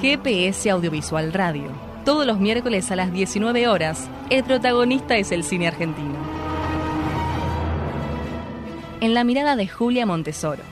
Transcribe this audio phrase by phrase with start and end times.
[0.00, 1.72] GPS Audiovisual Radio.
[2.04, 6.14] Todos los miércoles a las 19 horas, el protagonista es el cine argentino.
[9.00, 10.62] En la mirada de Julia Montesoro,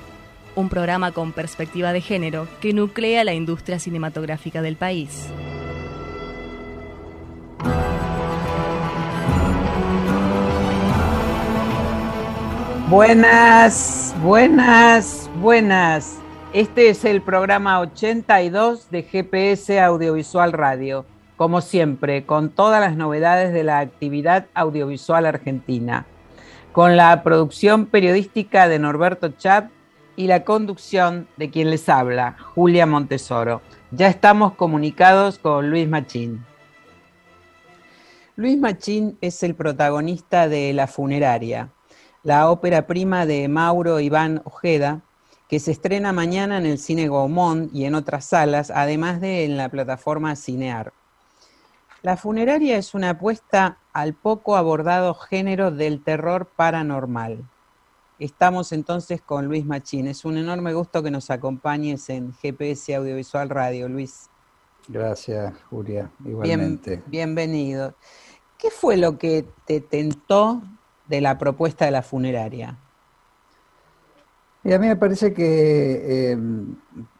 [0.54, 5.28] un programa con perspectiva de género que nuclea la industria cinematográfica del país.
[12.88, 16.18] Buenas, buenas, buenas.
[16.52, 21.04] Este es el programa 82 de GPS Audiovisual Radio,
[21.36, 26.06] como siempre, con todas las novedades de la actividad audiovisual argentina,
[26.72, 29.70] con la producción periodística de Norberto Chap
[30.14, 33.60] y la conducción de quien les habla, Julia Montesoro.
[33.90, 36.46] Ya estamos comunicados con Luis Machín.
[38.36, 41.70] Luis Machín es el protagonista de La Funeraria,
[42.22, 45.02] la ópera prima de Mauro Iván Ojeda,
[45.48, 49.56] que se estrena mañana en el Cine Gaumont y en otras salas, además de en
[49.56, 50.92] la plataforma Cinear.
[52.02, 57.44] La funeraria es una apuesta al poco abordado género del terror paranormal.
[58.18, 60.06] Estamos entonces con Luis Machín.
[60.06, 64.30] Es un enorme gusto que nos acompañes en GPS Audiovisual Radio, Luis.
[64.88, 66.10] Gracias, Julia.
[66.24, 67.02] Igualmente.
[67.06, 67.94] bienvenido.
[68.56, 70.62] ¿Qué fue lo que te tentó
[71.08, 72.78] de la propuesta de la funeraria?
[74.66, 76.74] Y a mí me parece que, em,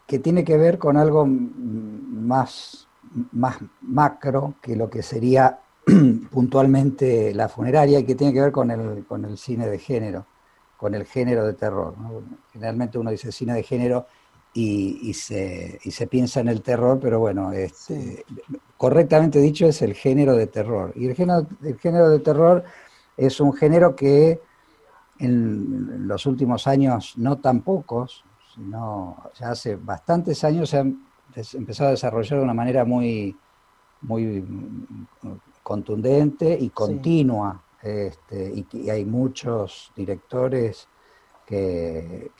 [0.05, 2.89] que tiene que ver con algo más,
[3.31, 5.59] más macro que lo que sería
[6.31, 10.25] puntualmente la funeraria y que tiene que ver con el, con el cine de género,
[10.75, 11.95] con el género de terror.
[12.51, 14.07] Generalmente uno dice cine de género
[14.53, 18.25] y, se, y, se, piensa en el terror, pero bueno, este,
[18.75, 20.91] correctamente dicho es el género de terror.
[20.97, 22.65] Y el género, el género de terror
[23.15, 24.41] es un género que
[25.19, 28.23] en los últimos años, no tan pocos,
[28.53, 30.85] sino ya hace bastantes años se ha
[31.53, 33.35] empezado a desarrollar de una manera muy,
[34.01, 34.43] muy
[35.63, 37.61] contundente y continua.
[37.81, 40.87] Este, y, hay muchos directores
[41.45, 42.31] que,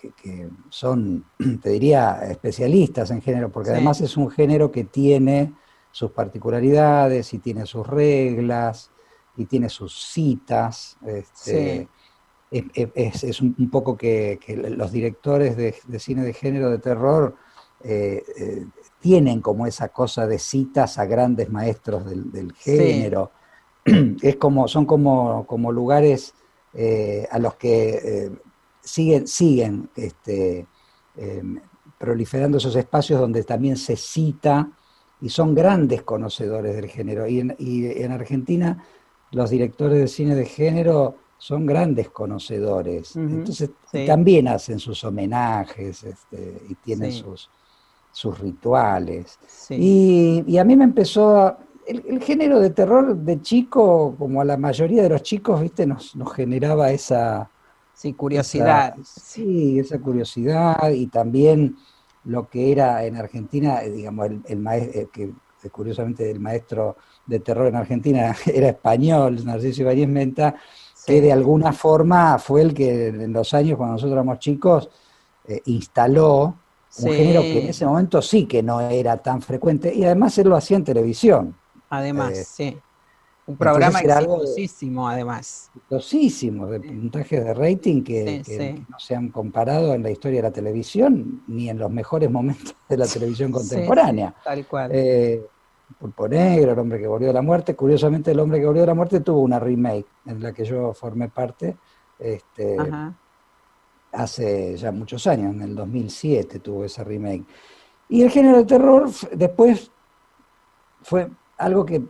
[0.69, 1.25] son,
[1.61, 5.53] te diría, especialistas en género, porque además es un género que tiene
[5.91, 8.91] sus particularidades y tiene sus reglas
[9.35, 10.97] y tiene sus citas.
[11.05, 11.87] Este,
[12.51, 14.39] es, un, poco que,
[14.75, 17.35] los directores de, cine de género de terror
[17.83, 18.65] eh, eh,
[18.99, 23.31] tienen como esa cosa de citas a grandes maestros del, género.
[24.21, 26.33] Es como, son como, como lugares
[26.73, 28.31] eh, a los que
[28.81, 30.67] siguen, siguen este,
[31.97, 34.69] proliferando esos espacios donde también se cita
[35.21, 37.27] y son grandes conocedores del género.
[37.27, 38.83] Y en, y en Argentina
[39.31, 43.15] los directores de cine de género son grandes conocedores.
[43.15, 43.71] Entonces
[44.05, 47.49] también hacen sus homenajes este, y tienen sus,
[48.11, 49.39] sus rituales.
[49.69, 55.03] Y, a mí me empezó, el, género de terror de chico, como a la mayoría
[55.03, 57.49] de los chicos, viste, nos, nos generaba esa...
[57.93, 58.95] Sí, curiosidad.
[59.03, 61.77] sí, esa curiosidad y también
[62.25, 65.33] lo que era en Argentina, eh, digamos, el, maestro, eh, que
[65.69, 70.55] curiosamente el maestro de terror en Argentina era español, Narciso Ibáñez Menta,
[71.07, 74.89] que de alguna forma fue el que en los años cuando nosotros éramos chicos
[75.47, 76.53] eh, instaló
[76.99, 80.49] un género que en ese momento sí que no era tan frecuente y además él
[80.49, 81.55] lo hacía en televisión.
[81.89, 82.77] Además, eh, sí.
[83.45, 85.71] Un programa exitosísimo, además.
[85.73, 90.51] Exitosísimo, de puntajes de rating que, no se han comparado en la historia de la
[90.51, 94.35] televisión ni en los mejores momentos de la televisión contemporánea.
[94.43, 94.91] tal cual.
[94.93, 95.41] Eh,
[95.99, 97.75] Pulpo Negro, El hombre que volvió de la muerte.
[97.75, 100.93] Curiosamente, El hombre que volvió de la muerte tuvo una remake en la que yo
[100.93, 101.77] formé parte.
[102.19, 102.77] Este,
[104.11, 107.45] hace ya muchos años, en el 2007 tuvo ese remake.
[108.09, 109.91] Y el género de terror después
[111.01, 112.03] fue algo que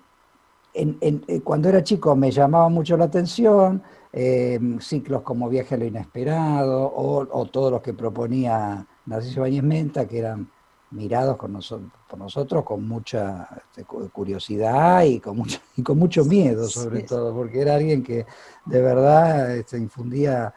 [0.73, 3.81] eh, cuando era chico me llamaba mucho la atención,
[4.13, 10.07] eh, ciclos como Viaje a lo Inesperado o, todos los que proponía Narciso Bañez Menta,
[10.07, 10.49] que eran
[10.91, 11.59] mirados con
[12.07, 17.33] por nosotros con mucha este, curiosidad y con mucho, y con mucho miedo sobre todo,
[17.33, 18.25] porque era alguien que
[18.65, 20.53] de verdad este, infundía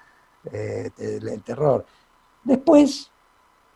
[0.52, 1.84] eh, el terror.
[2.44, 3.10] Después,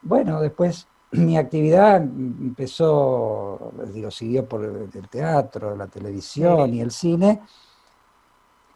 [0.02, 7.42] bueno, después mi actividad empezó, digo, siguió por el teatro, la televisión y el cine.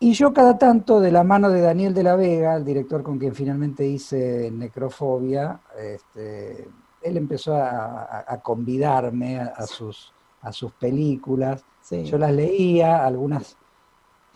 [0.00, 3.19] Y yo cada tanto, de la mano de Daniel de la Vega, el director con
[3.19, 6.69] quien finalmente hice Necrofobia, este,
[7.02, 10.12] él empezó a, convidarme a, sus,
[10.42, 11.64] a sus películas.
[11.90, 13.56] Yo las leía, algunas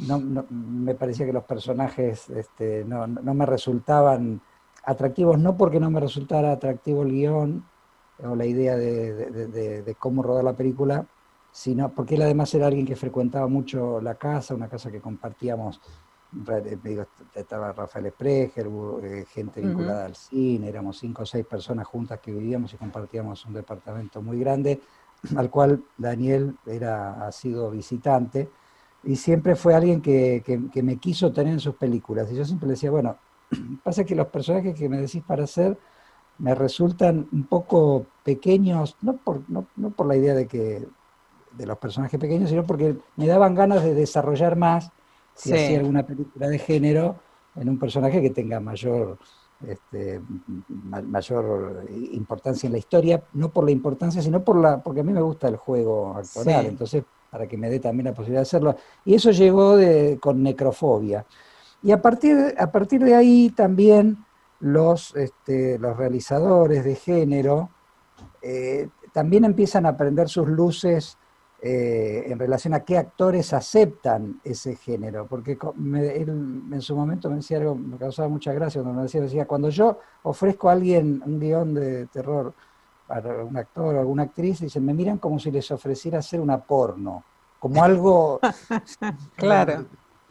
[0.06, 4.40] no, me parecía que los personajes este, no, me resultaban
[4.84, 7.64] atractivos, no porque no me resultara atractivo el guion,
[8.24, 11.06] o la idea de, cómo rodar la película,
[11.50, 15.80] sino porque él además era alguien que frecuentaba mucho la casa, una casa que compartíamos,
[16.82, 18.68] digo, estaba Rafael Espreger,
[19.02, 23.44] eh, gente vinculada al cine, éramos cinco o seis personas juntas que vivíamos y compartíamos
[23.44, 24.80] un departamento muy grande,
[25.36, 28.48] al cual Daniel era, ha sido visitante,
[29.04, 32.30] y siempre fue alguien que, que me quiso tener en sus películas.
[32.30, 33.16] Y yo siempre le decía, bueno,
[33.82, 35.78] pasa que los personajes que me decís para hacer
[36.38, 40.86] me resultan un poco pequeños, no por, no, por la idea de que
[41.52, 44.90] de los personajes pequeños, sino porque me daban ganas de desarrollar más
[45.34, 47.16] si hacía alguna película de género
[47.56, 49.18] en un personaje que tenga mayor
[49.66, 50.20] este,
[50.88, 55.12] mayor importancia en la historia, no por la importancia, sino por la, porque a mí
[55.12, 58.76] me gusta el juego actoral, entonces para que me dé también la posibilidad de hacerlo.
[59.04, 61.24] Y eso llegó de, con necrofobia.
[61.82, 64.18] Y a partir, a partir de ahí también
[64.60, 67.70] los, este, los realizadores de género
[68.42, 71.18] eh, también empiezan a prender sus luces
[71.64, 76.28] eh, en relación a qué actores aceptan ese género, porque él
[76.72, 79.68] en su momento me decía algo, me causaba mucha gracia cuando me decía, decía, cuando
[79.68, 82.52] yo ofrezco a alguien un guion de terror
[83.06, 86.58] para un actor o alguna actriz, dicen, me miran como si les ofreciera hacer una
[86.58, 87.22] porno,
[87.58, 88.40] como algo...
[89.36, 89.86] claro.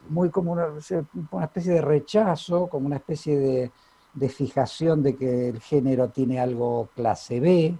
[0.08, 3.72] Muy como una especie de rechazo, como una especie de
[4.14, 7.76] de fijación de que el género tiene algo clase B.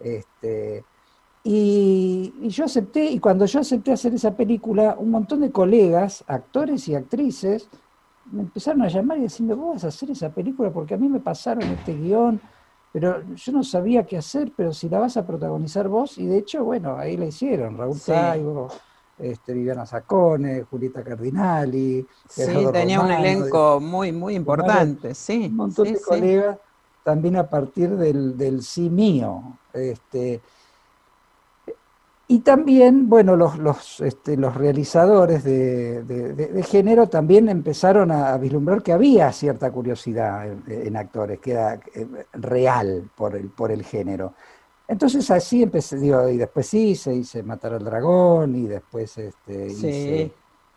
[0.00, 0.84] Este,
[1.44, 6.88] y, yo acepté, y cuando yo acepté hacer esa película, un montón de colegas, actores
[6.88, 7.68] y actrices,
[8.32, 11.08] me empezaron a llamar y decirme, vos vas a hacer esa película porque a mí
[11.08, 12.40] me pasaron este guion,
[12.92, 16.38] pero yo no sabía qué hacer, pero si la vas a protagonizar vos, y de
[16.38, 18.12] hecho, bueno, ahí la hicieron, Raúl sí
[19.18, 22.06] este, Viviana Sacone, Julieta Cardinali.
[22.28, 25.46] Sí, tenía un elenco muy, muy importante, sí.
[25.50, 26.58] Un montón de colegas
[27.04, 29.58] también a partir del, del sí mío.
[29.72, 30.40] Este,
[32.26, 38.92] y también, bueno, los, los, este, los realizadores de, género también empezaron a, vislumbrar que
[38.92, 44.32] había cierta curiosidad en, actores, que era eh, real por el, por el género.
[44.88, 50.32] Entonces así empecé, digo, y después hice, hice Matar al Dragón, y después este, hice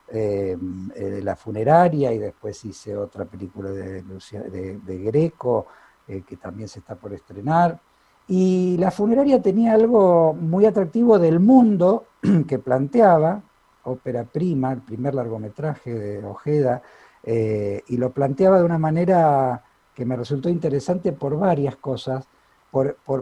[0.10, 5.68] em, eh, La Funeraria, y después hice otra película de, de, Greco,
[6.10, 7.80] eh, que también se está por estrenar.
[8.28, 12.06] Y La Funeraria tenía algo muy atractivo del mundo
[12.48, 13.42] que planteaba,
[13.84, 16.82] ópera prima, el primer largometraje de Ojeda,
[17.24, 19.64] eh, y lo planteaba de una manera
[19.96, 22.28] que me resultó interesante por varias cosas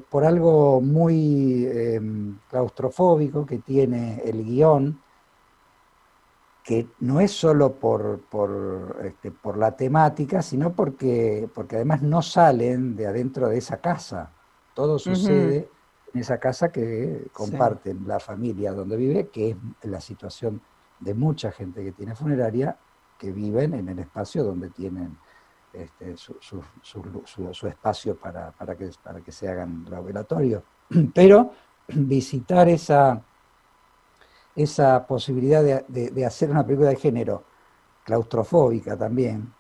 [0.10, 5.00] por, algo muy em, claustrofóbico que tiene el guion,
[6.64, 12.96] que no es solo por, por, este, la temática, sino porque, porque además no salen
[12.96, 14.32] de adentro de esa casa.
[14.76, 15.70] Todo sucede
[16.14, 19.52] en esa casa que comparten la familia donde vive, que
[19.82, 20.62] es la situación
[21.00, 22.78] de mucha gente que tiene funeraria,
[23.18, 25.18] que viven en el espacio donde tienen
[25.74, 30.62] este, su, espacio para, que, para que se hagan laboratorios.
[31.14, 31.52] Pero
[31.88, 33.22] visitar esa,
[34.56, 37.44] esa posibilidad de, hacer una película de género
[38.04, 39.54] claustrofóbica también,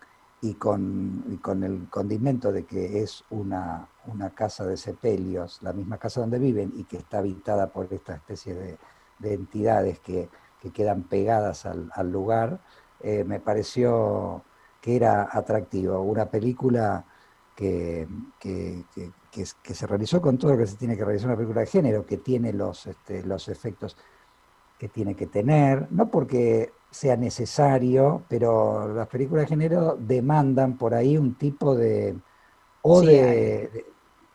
[0.45, 5.97] y con, con, el condimento de que es una, una, casa de sepelios, la misma
[5.97, 8.77] casa donde viven, y que está habitada por esta especie de,
[9.23, 10.29] entidades que,
[10.73, 12.59] quedan pegadas al, lugar,
[12.99, 14.43] eh, me pareció
[14.81, 17.05] que era atractivo, una película
[17.55, 18.07] que,
[18.39, 18.83] que,
[19.45, 22.17] se realizó con todo lo que se tiene que realizar una película de género, que
[22.17, 23.95] tiene los, este, los efectos
[24.79, 30.93] que tiene que tener, no porque sea necesario, pero las películas de género demandan por
[30.93, 32.15] ahí un tipo de...
[32.83, 33.85] O de,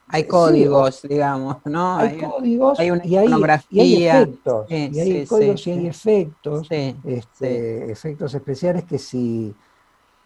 [0.08, 0.24] hay.
[0.24, 1.96] códigos, digamos, ¿no?
[1.96, 4.66] Hay, códigos hay una y, hay, efectos.
[4.70, 9.54] y hay códigos y hay efectos, este, efectos especiales que si,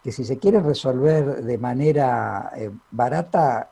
[0.03, 3.69] que si se quiere resolver de manera eh, barata,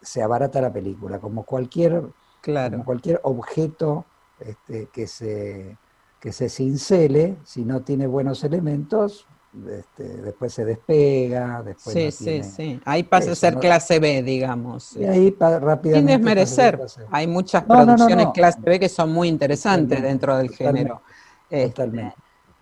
[0.00, 2.04] se abarata la película, como cualquier,
[2.44, 4.04] como cualquier objeto
[4.38, 5.78] este, que, se,
[6.24, 9.26] que se cincele, si no tiene buenos elementos,
[9.68, 12.80] este, después se despega, después sí, sí, sí.
[12.86, 14.96] Ahí pasa a ser clase B, digamos.
[14.96, 15.98] Y ahí rápidamente.
[15.98, 16.80] Sin desmerecer.
[17.10, 21.02] Hay muchas producciones clase B que son muy interesantes dentro del género.
[21.50, 22.16] Este, totalmente.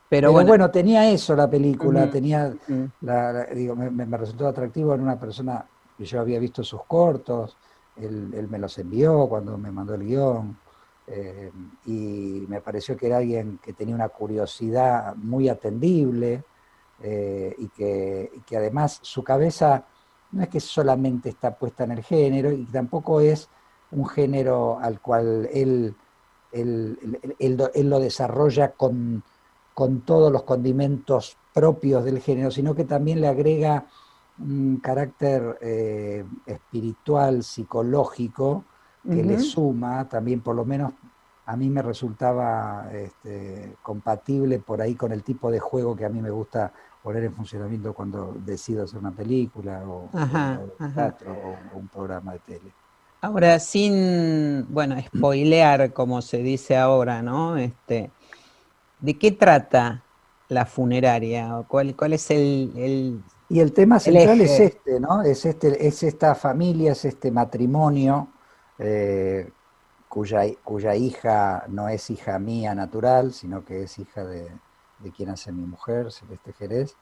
[0.09, 2.53] pero, bueno, tenía eso la película, tenía,
[3.55, 5.65] digo, me, resultó atractivo en una persona
[5.97, 7.57] que yo había visto sus cortos,
[7.97, 10.59] él, me los envió cuando me mandó el guion,
[11.07, 11.51] eh,
[11.87, 16.45] y me pareció que era alguien que tenía una curiosidad muy atendible,
[17.05, 19.85] eh, y, que, además su cabeza
[20.31, 23.49] no es que solamente está puesta en el género y tampoco es
[23.91, 25.97] un género al cual él,
[26.53, 29.25] lo desarrolla con,
[30.05, 33.87] todos los condimentos propios del género, sino que también le agrega
[34.39, 38.65] un carácter eh, espiritual, psicológico,
[39.09, 40.93] que le suma también por lo menos
[41.47, 46.09] a mí me resultaba este, compatible por ahí con el tipo de juego que a
[46.09, 50.09] mí me gusta poner en funcionamiento cuando decido hacer una película o,
[51.75, 52.73] un programa de tele.
[53.21, 57.57] Ahora, sin, bueno, spoilear, como se dice ahora, ¿no?
[57.57, 58.11] Este,
[59.01, 60.03] ¿De qué trata
[60.49, 61.65] la funeraria?
[61.69, 65.23] ¿Cuál, cuál es el, Y el tema central es este, ¿no?
[65.23, 68.29] Es, este, es esta familia, es este matrimonio
[68.79, 69.51] eh,
[70.09, 74.51] cuya, cuya hija no es hija mía natural, sino que es hija de,
[75.03, 76.97] de quien hace mi mujer, Celeste Jerez,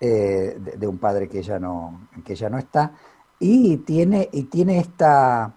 [0.00, 2.92] eh, de, un padre que ya no, que no está,
[3.38, 5.54] y tiene, y tiene esta,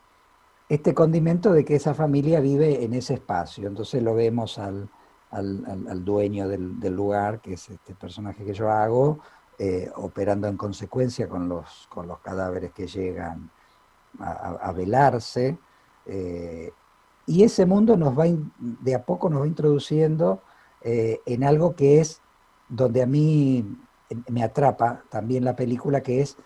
[0.69, 3.67] este condimento de que esa familia vive en ese espacio.
[3.67, 4.89] Entonces lo vemos al,
[5.31, 9.19] al, dueño del, lugar, que es este personaje que yo hago,
[9.60, 13.50] eh, operando en consecuencia con los, con los cadáveres que llegan
[14.20, 15.58] a, velarse.
[16.06, 16.72] Eh,
[17.26, 18.26] y ese mundo nos va,
[18.60, 20.42] de a poco nos va introduciendo
[20.82, 22.22] eh, en algo que es
[22.70, 23.66] donde a mí
[24.30, 26.38] me atrapa también la película, que es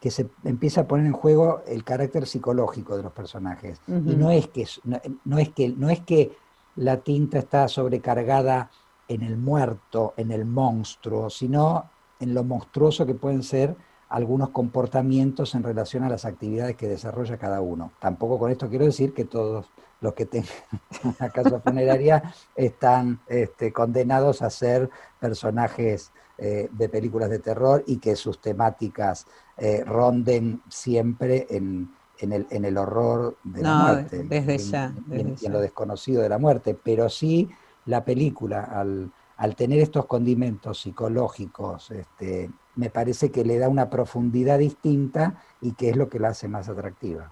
[0.00, 3.80] que se empieza a poner en juego el carácter psicológico de los personajes.
[3.88, 6.36] Y no es, que, no, es que, no es que
[6.76, 8.70] la tinta está sobrecargada
[9.08, 11.90] en el muerto, en el monstruo, sino
[12.20, 13.76] en lo monstruoso que pueden ser
[14.08, 17.92] algunos comportamientos en relación a las actividades que desarrolla cada uno.
[18.00, 19.66] Tampoco con esto quiero decir que todos
[20.00, 20.50] los que tengan
[21.04, 27.96] una casa funeraria están este, condenados a ser personajes eh, de películas de terror y
[27.96, 34.22] que sus temáticas eh, ronden siempre en, el, en, el, horror de la muerte.
[34.24, 34.92] Desde ya.
[35.10, 36.78] en, lo desconocido de la muerte.
[36.80, 37.48] Pero sí
[37.86, 43.90] la película, al, al tener estos condimentos psicológicos, este, me parece que le da una
[43.90, 47.30] profundidad distinta y que es lo que la hace más atractiva.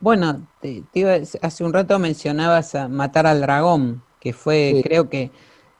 [0.00, 0.46] Bueno,
[1.42, 5.30] hace un rato mencionabas a Matar al Dragón, que fue, creo que,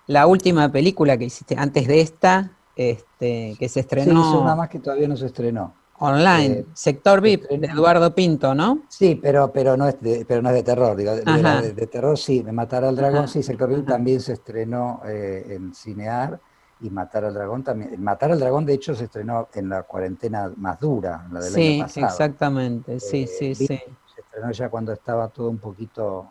[0.06, 4.30] la última película que hiciste antes de esta, este, que se estrenó.
[4.30, 5.74] Sí, una más que todavía no se estrenó.
[5.98, 8.82] Online, eh, Sector VIP, de Eduardo Pinto, ¿no?
[8.88, 12.42] Sí, pero, pero, no, es de, pero no es de terror, digo, de, terror sí,
[12.42, 16.38] me Matar al Dragón, sí, Sector VIP también se estrenó eh, en Cinear
[16.80, 18.02] y Matar al Dragón también.
[18.02, 21.84] Matar al Dragón, de hecho, se estrenó en la cuarentena más dura, la del año
[21.84, 21.88] pasado.
[21.88, 23.66] Sí, exactamente, sí, eh, sí, sí.
[23.66, 26.30] Se estrenó ya cuando estaba todo un poquito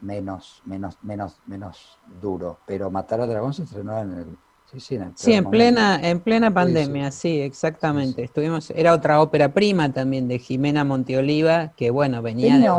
[0.00, 4.38] menos, menos, menos, menos duro, pero Matar al Dragón se estrenó en el...
[4.74, 8.24] Sí, sí, en, sí, en plena, en plena pandemia, sí, exactamente.
[8.24, 12.70] Estuvimos, era otra ópera prima también de Jimena Monteoliva, que bueno, venía de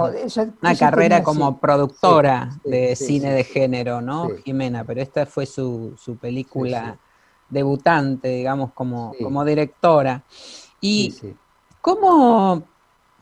[0.61, 4.29] una carrera como productora de cine de género, ¿no?
[4.43, 6.97] Jimena, pero esta fue su, su película
[7.49, 10.23] debutante, digamos, como, como directora.
[10.81, 11.15] ¿Y
[11.79, 12.63] cómo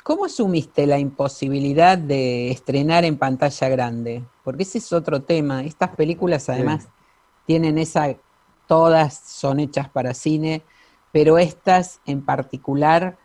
[0.03, 4.21] ¿Cómo asumiste la imposibilidad de estrenar en pantalla grande?
[4.43, 5.63] Porque ese es otro tema.
[5.63, 6.89] Estas películas además
[7.45, 8.13] tienen esa,
[8.67, 10.63] todas son hechas para cine,
[11.11, 13.17] pero estas en particular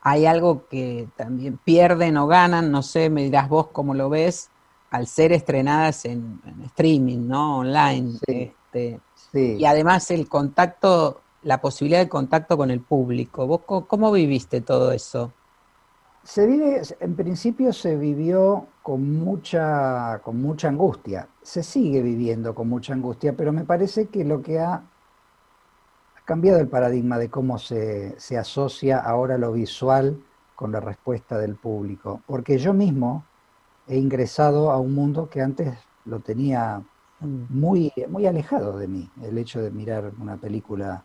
[0.00, 4.50] hay algo que también pierden o ganan, no sé, me dirás vos cómo lo ves,
[4.90, 7.58] al ser estrenadas en, streaming, ¿no?
[7.58, 8.18] Online.
[8.26, 9.00] Este,
[9.32, 13.46] y además el contacto, la posibilidad de contacto con el público.
[13.46, 15.32] ¿Vos cómo viviste todo eso?
[16.24, 22.68] Se vive, en principio se vivió con mucha, con mucha angustia, se sigue viviendo con
[22.68, 24.82] mucha angustia, pero me parece que lo que ha,
[26.24, 30.18] cambiado el paradigma de cómo se, se asocia ahora lo visual
[30.56, 33.24] con la respuesta del público, porque yo mismo
[33.86, 35.76] he ingresado a un mundo que antes
[36.06, 36.82] lo tenía
[37.20, 37.44] mm.
[37.50, 41.04] muy, muy alejado de mí, el hecho de mirar una película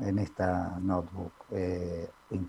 [0.00, 1.32] en esta notebook.
[1.52, 2.08] Eh,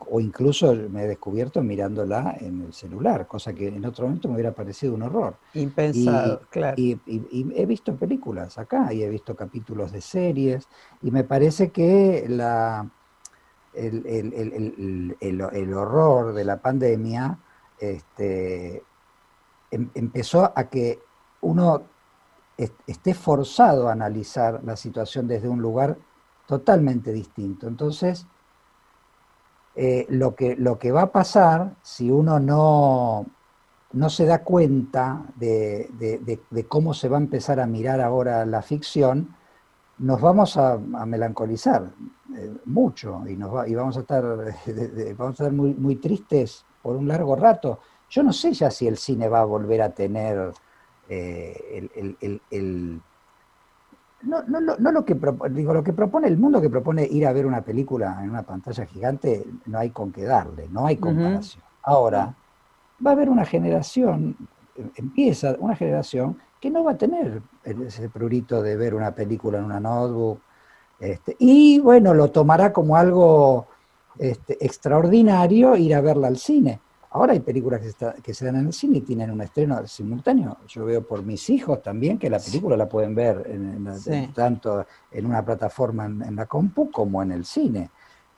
[0.10, 4.36] o incluso me he descubierto mirándola en el celular, cosa que en otro momento me
[4.36, 5.36] hubiera parecido un horror.
[5.54, 6.76] Impensado, claro.
[6.78, 10.68] Y, he visto películas acá y he visto capítulos de series
[11.02, 12.90] y me parece que la,
[13.74, 17.38] el, horror de la pandemia
[17.80, 18.84] este,
[19.70, 21.00] em, empezó a que
[21.42, 21.84] uno
[22.88, 26.00] esté forzado a analizar la situación desde un lugar
[26.48, 27.68] totalmente distinto.
[27.68, 28.26] Entonces,
[29.80, 33.28] eh, lo, que, lo que va a pasar si uno no,
[33.94, 39.36] no se da cuenta de, cómo se va a empezar a mirar ahora la ficción,
[40.00, 41.92] nos vamos a, melancolizar
[42.36, 44.24] eh, mucho y, nos y vamos a estar,
[45.16, 47.80] vamos a estar muy, muy tristes por un largo rato.
[48.10, 50.54] Yo no sé ya si el cine va a volver a tener
[51.08, 51.88] eh,
[52.50, 53.02] el,
[54.24, 55.16] no, no, no, lo que
[55.52, 58.44] digo, lo que propone el mundo que propone ir a ver una película en una
[58.44, 61.64] pantalla gigante, no hay con qué darle, no hay comparación.
[61.84, 62.34] Ahora,
[63.06, 64.36] va a haber una generación,
[64.96, 69.66] empieza una generación que no va a tener ese prurito de ver una película en
[69.66, 70.40] una notebook,
[71.00, 73.68] este, y bueno, lo tomará como algo
[74.18, 76.80] este, extraordinario ir a verla al cine.
[77.12, 77.82] Ahora hay películas
[78.22, 80.58] que, se, dan en el cine y tienen un estreno simultáneo.
[80.68, 83.50] Yo veo por mis hijos también que la película la pueden ver
[84.34, 87.90] tanto en una plataforma en, la compu como en el cine.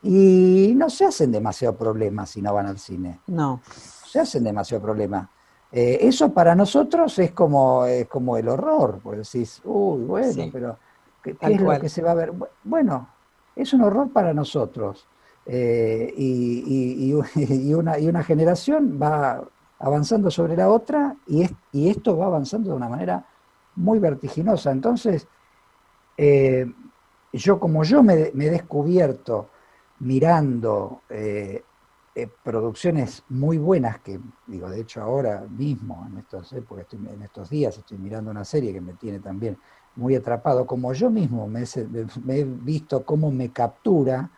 [0.03, 3.19] Y no se hacen demasiado problemas si no van al cine.
[3.27, 3.61] No.
[4.05, 5.27] Se hacen demasiado problemas.
[5.71, 10.77] Eh, eso para nosotros es como, es como el horror, porque decís, uy, bueno, pero
[11.21, 12.33] ¿qué, es lo que se va a ver?
[12.63, 13.09] Bueno,
[13.55, 15.05] es un horror para nosotros.
[15.51, 17.12] Eh, y,
[17.74, 19.44] una, y, una, generación va
[19.79, 23.26] avanzando sobre la otra y, y, esto va avanzando de una manera
[23.76, 24.71] muy vertiginosa.
[24.71, 25.28] Entonces,
[26.17, 26.71] eh,
[27.34, 29.50] yo como yo me, he descubierto
[30.02, 31.63] mirando eh,
[32.43, 37.97] producciones muy buenas, que digo, de hecho ahora mismo, en estos, en estos días estoy
[37.97, 39.58] mirando una serie que me tiene también
[39.95, 44.30] muy atrapado, como yo mismo me he visto cómo me captura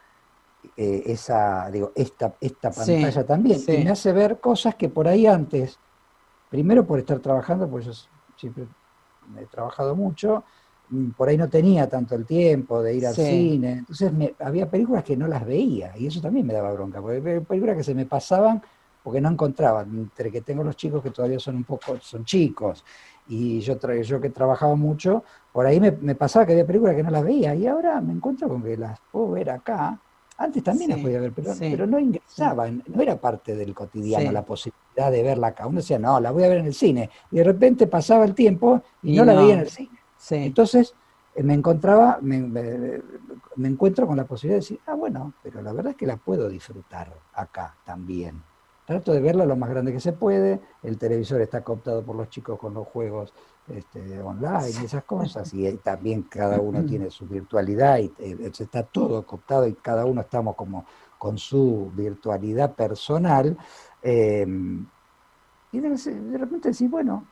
[0.77, 3.59] eh, esa, digo, esta, esta pantalla también.
[3.67, 5.79] Y me hace ver cosas que por ahí antes,
[6.49, 7.93] primero por estar trabajando, pues yo
[8.37, 8.65] siempre
[9.39, 10.43] he trabajado mucho,
[10.89, 15.03] mm, por ahí no tenía tanto el tiempo de ir al cine, entonces había películas
[15.03, 17.95] que no las veía y eso también me daba bronca, porque había películas que se
[17.95, 18.61] me pasaban
[19.03, 22.83] porque no encontraba, entre que tengo los chicos que todavía son un poco, son chicos,
[23.27, 27.01] y yo, yo que trabajaba mucho, por ahí me, me pasaba que había películas que
[27.01, 29.99] no las veía, y ahora me encuentro con que las puedo ver acá,
[30.41, 35.11] antes también las podía ver, pero, no ingresaban, no era parte del cotidiano la posibilidad
[35.11, 35.67] de verla acá.
[35.67, 37.09] Uno decía, no, la voy a ver en el cine.
[37.29, 39.99] Y de repente pasaba el tiempo y, no, la veía en el cine.
[40.31, 40.95] Entonces
[41.35, 43.01] eh, me encontraba, me,
[43.63, 46.49] encuentro con la posibilidad de decir, ah, bueno, pero la verdad es que la puedo
[46.49, 48.41] disfrutar acá también.
[48.85, 52.29] Trato de verla lo más grande que se puede, el televisor está cooptado por los
[52.29, 53.33] chicos con los juegos
[53.73, 58.83] este, online y esas cosas, y también cada uno tiene su virtualidad y eh, está
[58.83, 60.85] todo cooptado y cada uno estamos como
[61.17, 63.57] con su virtualidad personal.
[64.01, 64.85] Em,
[65.71, 67.25] y de, repente decís, bueno,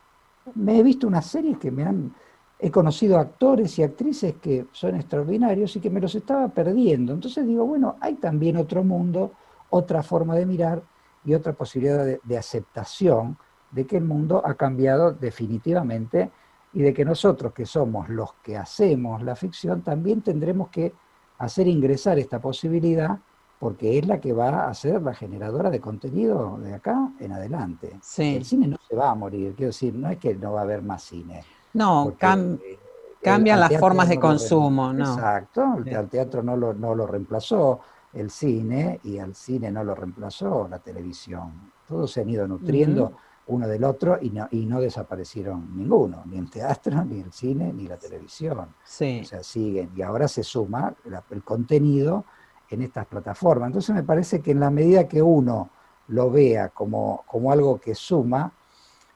[0.56, 2.14] me he visto unas series que me han,
[2.58, 7.14] he conocido actores y actrices que son extraordinarios y que me los estaba perdiendo.
[7.14, 9.32] Entonces digo, bueno, hay también otro mundo,
[9.70, 10.82] otra forma de mirar
[11.26, 13.38] y otra posibilidad de aceptación
[13.72, 16.32] de que el mundo ha cambiado definitivamente
[16.74, 20.94] y de que nosotros, que somos los que hacemos la ficción, también tendremos que
[21.40, 23.18] hacer ingresar esta posibilidad
[23.60, 28.00] porque es la que va a ser la generadora de contenido de acá en adelante.
[28.18, 30.64] El cine no se va a morir, quiero decir, no es que no va a
[30.64, 31.44] haber más cine.
[31.74, 32.80] No, eh,
[33.22, 35.14] cambian las formas de consumo, ¿no?
[35.14, 37.82] Exacto, el teatro no lo, no lo reemplazó
[38.14, 41.72] el cine y al cine no lo reemplazó la televisión.
[41.88, 43.14] Todos se han ido nutriendo
[43.50, 47.74] uno del otro y no, y no desaparecieron ninguno, ni el teatro, ni el cine,
[47.74, 48.76] ni la televisión.
[48.84, 49.22] Sí.
[49.24, 49.92] O sea, siguen.
[49.96, 50.94] Y ahora se suma
[51.32, 52.26] el contenido
[52.70, 53.68] en estas plataformas.
[53.68, 55.70] Entonces me parece que en la medida que uno
[56.10, 58.52] lo vea como, como algo que suma,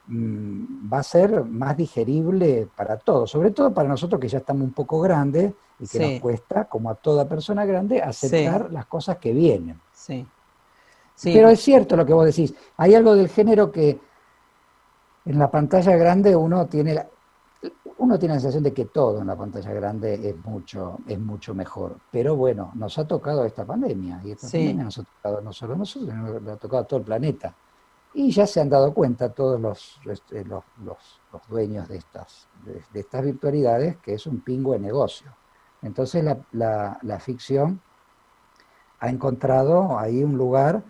[0.08, 4.63] mm, va a ser más digerible para todos, sobre todo para nosotros que ya estamos
[4.63, 9.17] un poco grandes y que nos cuesta, como a toda persona grande, aceptar las cosas
[9.17, 9.80] que vienen.
[9.91, 10.26] Sí.
[11.22, 12.54] Pero es cierto lo que vos decís.
[12.78, 14.00] Hay algo del género que
[15.26, 17.08] en la pantalla grande uno tiene la,
[17.98, 21.54] uno tiene la sensación de que todo en la pantalla grande es mucho, es mucho
[21.54, 21.98] mejor.
[22.12, 25.74] Pero bueno, nos ha tocado esta pandemia, y esta pandemia nos ha tocado no solo
[25.74, 27.56] a nosotros, sino nos ha tocado a todo el planeta.
[28.16, 30.98] Y ya se han dado cuenta todos los, este, los, los,
[31.50, 35.32] dueños de estas, de, estas virtualidades que es un pingo de negocio.
[35.82, 37.82] Entonces la, la, ficción
[39.00, 40.84] ha encontrado ahí un lugar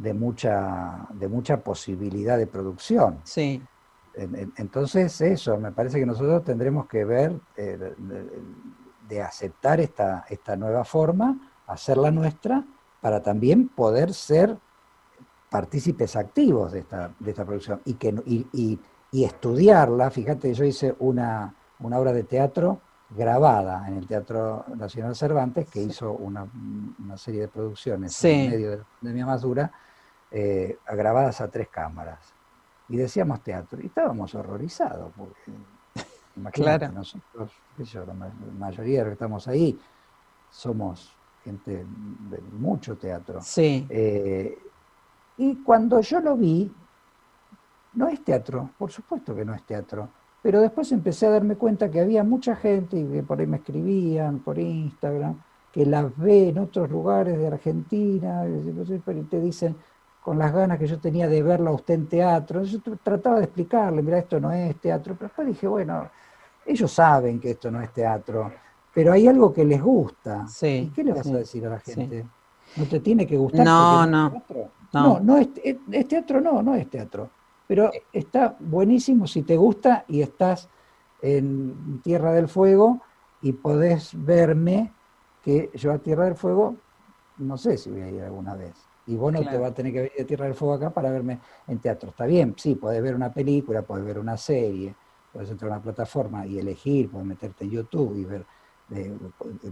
[0.00, 3.20] de mucha, de mucha posibilidad de producción.
[3.24, 3.62] Sí.
[4.14, 7.94] Entonces eso, me parece que nosotros tendremos que ver eh,
[9.08, 11.36] de, aceptar esta, esta nueva forma,
[11.66, 12.64] hacerla nuestra,
[13.00, 14.56] para también poder ser
[15.50, 18.78] partícipes activos de esta, de esta producción y, que, y,
[19.12, 20.10] y, estudiarla.
[20.10, 25.82] Fíjate, yo hice una, una, obra de teatro grabada en el Teatro Nacional Cervantes, que
[25.82, 26.46] hizo una,
[27.02, 29.72] una serie de producciones en medio de la pandemia más dura,
[30.30, 32.34] eh, grabadas a tres cámaras
[32.88, 35.52] y decíamos teatro, y estábamos horrorizados, porque
[36.36, 38.14] imagínate, nosotros, la
[38.58, 39.78] mayoría de los que estamos ahí,
[40.50, 41.14] somos
[41.44, 41.86] gente
[42.30, 43.40] de mucho teatro.
[43.42, 43.86] Sí.
[43.88, 44.58] Eh,
[45.38, 46.70] y cuando yo lo vi,
[47.94, 50.08] no es teatro, por supuesto que no es teatro,
[50.42, 53.58] pero después empecé a darme cuenta que había mucha gente, y que por ahí me
[53.58, 55.40] escribían, por Instagram,
[55.72, 59.76] que las ve en otros lugares de Argentina, y te dicen,
[60.22, 62.62] con las ganas que yo tenía de verla a usted en teatro.
[62.62, 66.08] Yo trataba de explicarle, mira, esto no es teatro, pero después dije, bueno,
[66.66, 68.52] ellos saben que esto no es teatro,
[68.92, 70.46] pero hay algo que les gusta.
[70.48, 72.26] Sí, ¿Y qué le vas a decir a la gente?
[72.76, 73.64] ¿No te tiene que gustar?
[73.64, 74.42] No, no,
[74.92, 75.20] no.
[75.20, 77.30] No, es, es, teatro, no, no es teatro.
[77.66, 80.68] Pero está buenísimo si te gusta y estás
[81.22, 83.00] en Tierra del Fuego
[83.42, 84.92] y podés verme
[85.42, 86.76] que yo a Tierra del Fuego
[87.40, 88.74] no sé si voy a ir alguna vez.
[89.06, 91.10] Y vos no te vas a tener que venir de Tierra del Fuego acá para
[91.10, 92.10] verme en teatro.
[92.10, 94.94] Está bien, sí, podés ver una película, podés ver una serie,
[95.32, 98.44] podés entrar a una plataforma y elegir, podés meterte en YouTube y ver
[98.92, 99.16] eh,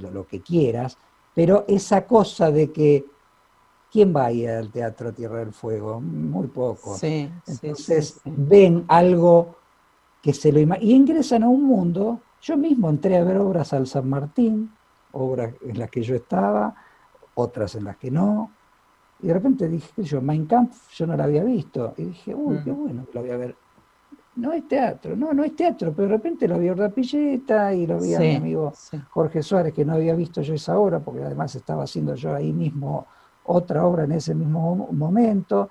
[0.01, 0.97] lo, que quieras,
[1.35, 3.05] pero esa cosa de que
[3.91, 6.01] ¿quién va a ir al teatro Tierra del Fuego?
[6.01, 6.97] Muy poco.
[6.97, 9.57] Sí, Entonces ven algo
[10.23, 12.21] que se lo y ingresan a un mundo.
[12.41, 14.73] Yo mismo entré a ver obras al San Martín,
[15.13, 16.75] obras en las que yo estaba,
[17.35, 18.53] otras en las que no,
[19.21, 21.95] y de repente dije, yo, Mein Kampf yo no la había visto.
[21.97, 23.57] Y dije, uy, qué bueno que lo voy a ver.
[24.37, 27.89] No es teatro, no, no es teatro, pero de repente lo vi a Pilleta y
[27.89, 28.73] lo vi a mi amigo
[29.11, 32.53] Jorge Suárez, que no había visto yo esa obra, porque además estaba haciendo yo ahí
[32.53, 33.07] mismo
[33.47, 35.69] otra obra en ese mismo momento.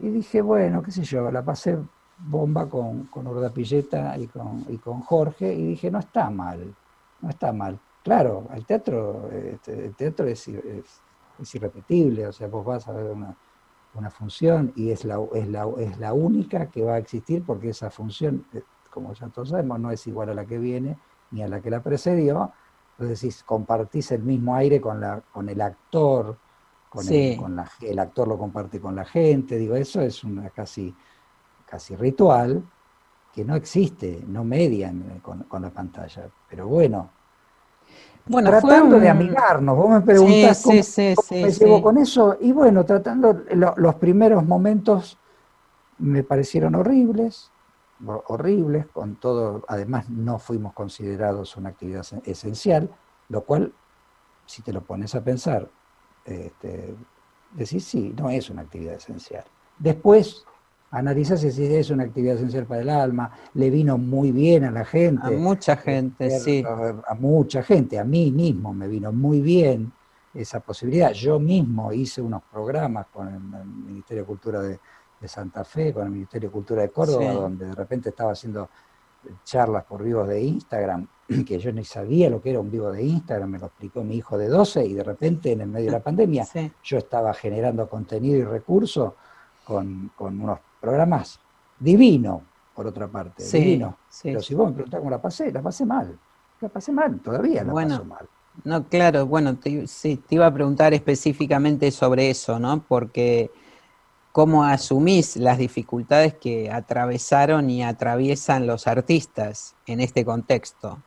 [0.00, 1.76] Y dije, bueno, qué sé yo, la pasé
[2.18, 6.72] bomba con, con Pilleta y con, y con Jorge, y dije, no está mal,
[7.20, 7.80] no está mal.
[8.04, 11.00] Claro, el teatro, este, el teatro es es
[11.54, 13.36] irrepetible, o sea, vos vas a ver una,
[14.10, 17.90] función y es la, es, la, es la única que va a existir porque esa
[17.90, 20.96] función, eh, como ya todos sabemos, no es igual a la que viene
[21.32, 22.52] ni a la que la precedió.
[22.98, 26.36] Entonces, compartís el mismo aire con, la, con el actor,
[26.88, 30.50] con, el, con la, el actor lo comparte con la gente, digo, eso es una
[30.50, 30.94] casi,
[31.66, 32.62] casi ritual
[33.32, 36.28] que no existe, no median con, con la pantalla.
[36.48, 37.10] Pero bueno,
[38.28, 39.76] bueno, tratando de amigarnos.
[39.76, 40.80] Vos me preguntás cómo,
[41.30, 42.36] me llevo con eso.
[42.40, 43.42] Y bueno, tratando,
[43.76, 45.18] los primeros momentos
[45.98, 47.50] me parecieron horribles,
[48.26, 52.90] horribles, con todo, además no fuimos considerados una actividad esencial,
[53.28, 53.72] lo cual,
[54.46, 55.68] si te lo pones a pensar,
[56.24, 56.94] este,
[57.52, 59.44] decís, sí, no es una actividad esencial.
[59.78, 60.44] Después
[60.90, 64.84] analizas si es una actividad esencial para el alma, le vino muy bien a la
[64.84, 65.26] gente.
[65.26, 66.64] A mucha gente, sí.
[66.66, 69.92] A, mucha gente, a mí mismo me vino muy bien
[70.34, 71.12] esa posibilidad.
[71.12, 74.78] Yo mismo hice unos programas con el, Ministerio de Cultura de,
[75.26, 78.68] Santa Fe, con el Ministerio de Cultura de Córdoba, donde de repente estaba haciendo
[79.44, 81.06] charlas por vivos de Instagram,
[81.46, 84.16] que yo ni sabía lo que era un vivo de Instagram, me lo explicó mi
[84.16, 86.46] hijo de 12 y de repente en el medio de la pandemia
[86.82, 89.12] yo estaba generando contenido y recursos
[89.64, 91.40] con, con unos programas
[91.78, 92.42] divino,
[92.74, 93.96] por otra parte, divino.
[94.22, 96.18] Pero si vos me preguntás cómo la pasé, la pasé mal.
[96.60, 98.28] La pasé mal, todavía la paso mal.
[98.64, 102.82] No, claro, bueno, sí, te iba a preguntar específicamente sobre eso, ¿no?
[102.88, 103.52] Porque
[104.32, 110.98] cómo asumís las dificultades que atravesaron y atraviesan los artistas en este contexto.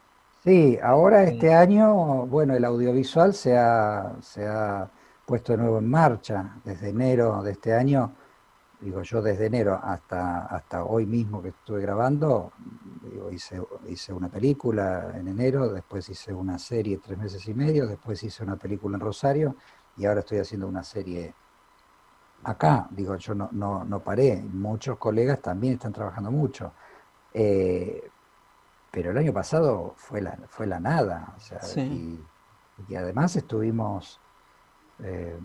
[0.44, 4.90] Sí, ahora este año, bueno, el audiovisual se ha, se ha
[5.26, 6.56] puesto de nuevo en marcha.
[6.64, 8.12] Desde enero de este año
[8.82, 12.52] digo yo desde enero hasta, hasta hoy mismo que estuve grabando,
[13.32, 18.22] hice, hice una película en enero, después hice una serie tres meses y medio, después
[18.24, 19.56] hice una película en Rosario
[19.98, 21.34] y ahora estoy haciendo una serie
[22.44, 26.74] acá, digo, yo no, no, no paré, muchos colegas también están trabajando mucho.
[27.34, 28.10] Eh,
[28.92, 32.20] pero el año pasado fue la, fue la nada, o sea, y,
[32.96, 34.20] además estuvimos,
[35.04, 35.38] eh,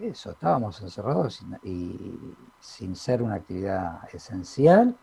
[0.00, 2.18] eso, estábamos encerrados y,
[2.60, 4.96] sin ser una actividad esencial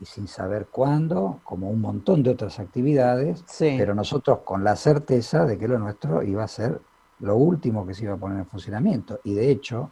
[0.00, 5.44] y sin saber cuándo, como un montón de otras actividades, pero nosotros con la certeza
[5.44, 6.80] de que lo nuestro iba a ser
[7.20, 9.20] lo último que se iba a poner en funcionamiento.
[9.24, 9.90] Y de hecho,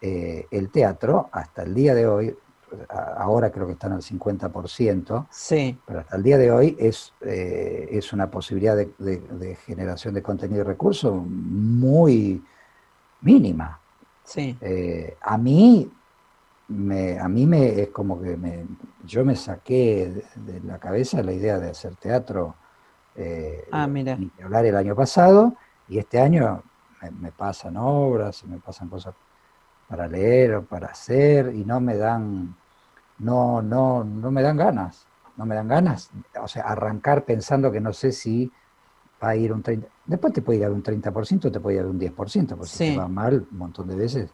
[0.00, 2.36] eh, el teatro, hasta el día de hoy,
[2.88, 5.78] ahora creo que están al 50%, sí.
[5.86, 10.60] pero hasta el día de hoy es, eh, es una posibilidad de, generación de contenido
[10.60, 12.42] y recursos muy
[13.20, 13.80] mínima.
[14.24, 14.56] Sí.
[14.60, 15.90] Eh, a mí
[16.68, 18.66] me, a mí me es como que me,
[19.04, 22.54] yo me saqué de, la cabeza la idea de hacer teatro
[23.16, 24.18] eh, ah, mira.
[24.42, 25.54] hablar el año pasado
[25.88, 26.62] y este año
[27.00, 29.14] me, me pasan obras y me pasan cosas
[29.88, 32.54] para leer o para hacer y no me dan,
[33.18, 37.80] no, no, no me dan ganas, no me dan ganas, o sea, arrancar pensando que
[37.80, 38.52] no sé si
[39.22, 41.82] va a ir un 30%, después te puede ir a un 30%, te puede ir
[41.82, 44.30] a un 10%, porque si te va mal un montón de veces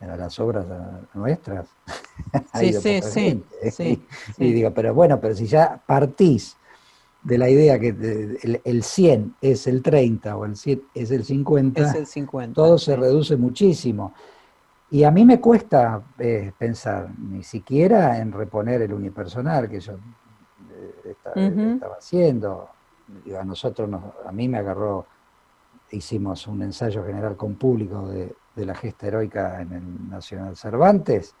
[0.00, 0.66] en las obras
[1.14, 1.66] nuestras.
[2.54, 4.04] sí, sí, sí, sí,
[4.38, 6.56] Y digo, pero bueno, pero si ya partís
[7.22, 11.24] de la idea que el, el, 100 es el 30 o el 100 es el
[11.24, 14.14] 50, es el 50 todo se reduce muchísimo.
[14.90, 19.92] Y a mí me cuesta eh, pensar ni siquiera en reponer el unipersonal que yo
[19.92, 21.14] eh,
[21.74, 22.70] estaba haciendo.
[23.38, 23.88] A nosotros,
[24.24, 25.06] a mí me agarró,
[25.90, 31.36] hicimos un ensayo general con público de, la gesta heroica en el Nacional Cervantes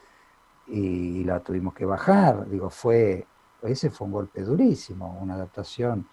[0.68, 2.48] y, la tuvimos que bajar.
[2.48, 3.26] Digo, fue,
[3.62, 6.06] ese fue un golpe durísimo, una adaptación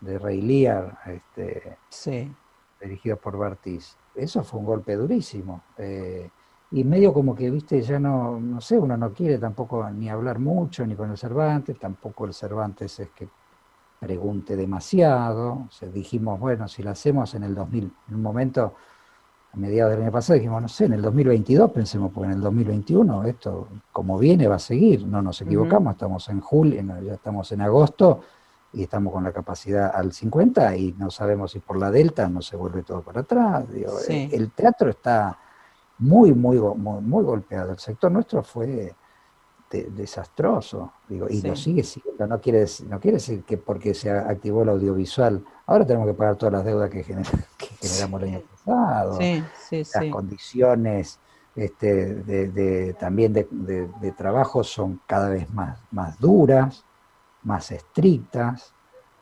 [0.00, 2.32] de Rey Lear, este, sí.
[2.80, 3.96] dirigido por Bartiz.
[4.14, 5.62] Eso fue un golpe durísimo.
[5.78, 6.30] Eh,
[6.70, 10.38] y medio como que, viste, ya no, no sé, uno no quiere tampoco ni hablar
[10.38, 13.28] mucho, ni con el Cervantes, tampoco el Cervantes es que
[13.98, 15.66] pregunte demasiado.
[15.68, 18.74] O sea, dijimos, bueno, si lo hacemos en el 2000, en un momento,
[19.52, 22.40] a mediados del año pasado, dijimos, no sé, en el 2022 pensemos, porque en el
[22.42, 27.50] 2021 esto, como viene, va a seguir, no nos equivocamos, estamos en julio, ya estamos
[27.52, 28.20] en agosto
[28.72, 32.42] y estamos con la capacidad al 50 y no sabemos si por la delta no
[32.42, 33.64] se vuelve todo para atrás.
[34.08, 35.38] el teatro está
[35.98, 37.72] muy, muy, muy, golpeado.
[37.72, 38.94] El sector nuestro fue
[39.70, 42.26] desastroso, digo, y lo sigue siendo.
[42.26, 46.14] No quiere, decir, no quiere decir que porque se activó el audiovisual, ahora tenemos que
[46.14, 47.02] pagar todas las deudas que,
[47.80, 49.18] generamos el año pasado,
[49.70, 51.18] las condiciones
[51.56, 56.84] este, de, también de, trabajo son cada vez más, más duras,
[57.42, 58.72] más estrictas.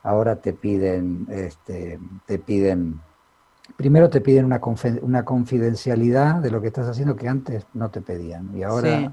[0.02, 3.00] Ahora te piden, este, te piden
[3.76, 4.60] primero te piden una,
[5.00, 8.54] una confidencialidad de lo que estás haciendo que antes no te pedían.
[8.54, 9.12] Y ahora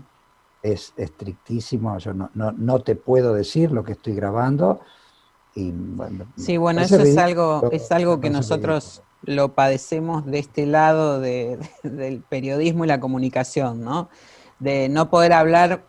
[0.64, 4.82] es estrictísimo, yo no, no, no, te puedo decir lo que estoy grabando.
[5.56, 10.66] Y, bueno, sí, bueno, eso es algo, es algo que nosotros lo padecemos de este
[10.66, 14.10] lado de, del periodismo y la comunicación, ¿no?
[14.60, 15.84] De no poder hablar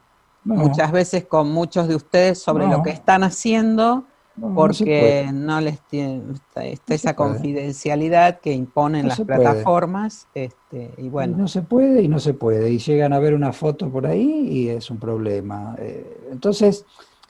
[0.44, 4.04] muchas veces con muchos de ustedes sobre lo que están haciendo
[4.40, 6.23] porque no, les tiene
[6.64, 11.37] está, esa confidencialidad que imponen las plataformas este, y bueno.
[11.37, 12.71] no se puede y no se puede.
[12.71, 15.77] Y llegan a ver una foto por ahí y es un problema.
[15.79, 16.87] Eh, entonces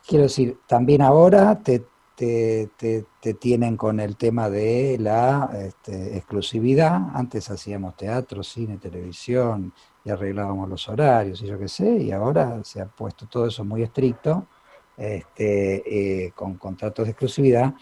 [0.07, 1.85] quiero decir también ahora te,
[2.15, 7.09] te, te, tienen con el tema de la este, exclusividad.
[7.15, 9.73] Antes hacíamos teatro cine televisión
[10.05, 13.65] y arreglábamos los horarios y yo qué sé y ahora se ha puesto todo eso
[13.65, 14.47] muy estricto
[14.97, 17.75] este, eh, con contratos de exclusividad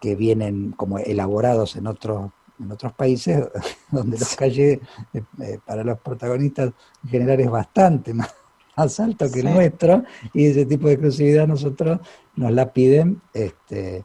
[0.00, 2.30] que vienen como elaborados en otros
[2.62, 3.48] en otros países
[3.90, 4.80] donde los calles
[5.12, 6.72] eh, eh, para los protagonistas
[7.04, 8.14] en general es bastante
[8.76, 12.00] más, alto que el nuestro y ese tipo de exclusividad nosotros
[12.36, 14.04] nos la piden este,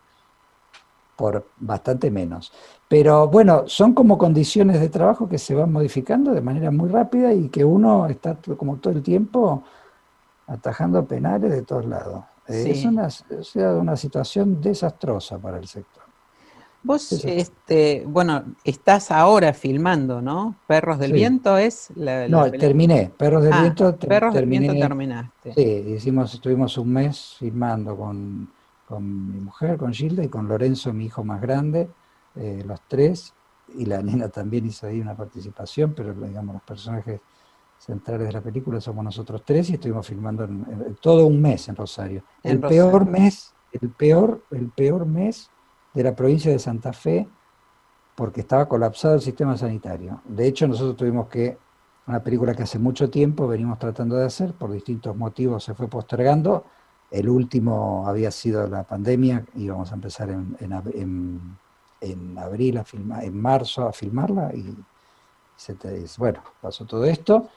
[1.15, 2.51] por bastante menos.
[2.88, 7.33] Pero bueno, son como condiciones de trabajo que se van modificando de manera muy rápida
[7.33, 9.63] y que uno está como todo el tiempo
[10.47, 12.23] atajando penales de todos lados.
[12.47, 13.10] Eh, es una,
[13.73, 16.07] una situación desastrosa para el sector.
[16.88, 20.55] Vos, este, bueno, estás ahora filmando, ¿no?
[20.67, 23.12] Perros del Viento es la, No, terminé.
[23.17, 23.97] Perros del ah, Viento.
[23.97, 25.53] Perros del Viento terminaste.
[25.53, 28.49] Sí, hicimos, estuvimos un mes filmando con,
[29.01, 31.89] mi mujer, con Gilda y con Lorenzo, mi hijo más grande,
[32.36, 33.33] eh, los tres.
[33.75, 37.19] Y la nena también hizo ahí una participación, pero digamos, los personajes
[37.78, 40.48] centrales de la película somos nosotros tres y estuvimos filmando
[41.00, 42.24] todo un mes en Rosario.
[42.44, 45.50] el peor mes, el peor, el peor mes
[45.94, 47.28] de la provincia de Santa Fe
[48.16, 50.22] porque estaba colapsado el sistema sanitario.
[50.26, 51.58] De hecho, nosotros tuvimos que
[52.08, 55.88] una película que hace mucho tiempo venimos tratando de hacer, por distintos motivos se fue
[55.88, 56.66] postergando.
[57.12, 63.40] El último había sido la pandemia, íbamos a empezar en, en, abril, a filmar, en
[63.40, 64.76] marzo a filmarla y
[65.56, 65.76] se
[66.18, 67.50] bueno, pasó todo esto.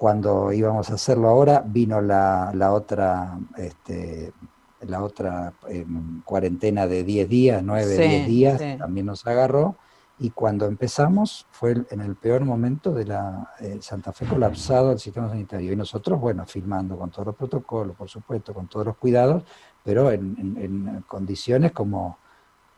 [0.00, 4.32] Cuando íbamos a hacerlo ahora, vino la, la otra, este,
[4.80, 9.76] la otra em, cuarentena de 10 días, 9, 10 días, también nos agarró.
[10.18, 14.98] Y cuando empezamos fue en el peor momento de la eh, Santa Fe colapsado el
[14.98, 15.70] sistema sanitario.
[15.70, 19.42] Y nosotros, bueno, filmando con todos los protocolos, por supuesto, con todos los cuidados,
[19.84, 22.16] pero en, en condiciones como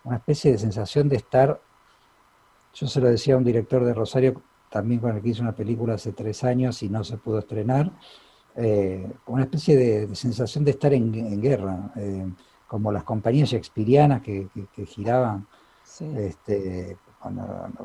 [0.02, 1.60] una especie de sensación de estar,
[2.74, 5.54] yo se lo decía a un director de Rosario también con el que hice una
[5.54, 7.92] película hace tres años y no se pudo estrenar,
[8.56, 12.26] eh, una especie de, sensación de estar en, guerra, eh,
[12.66, 14.48] como las compañías shakespearianas que,
[14.86, 15.46] giraban.
[16.16, 16.96] Este,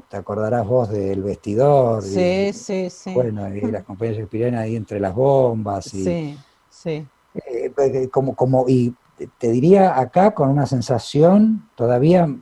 [0.10, 2.02] te acordarás vos del vestidor.
[2.02, 3.14] Sí, sí, sí.
[3.14, 5.94] Bueno, y las compañías shakespearianas ahí entre las bombas.
[5.94, 6.38] Y, sí,
[6.70, 7.06] sí.
[7.36, 8.96] Eh, como, como, y
[9.38, 12.34] te diría acá con una sensación todavía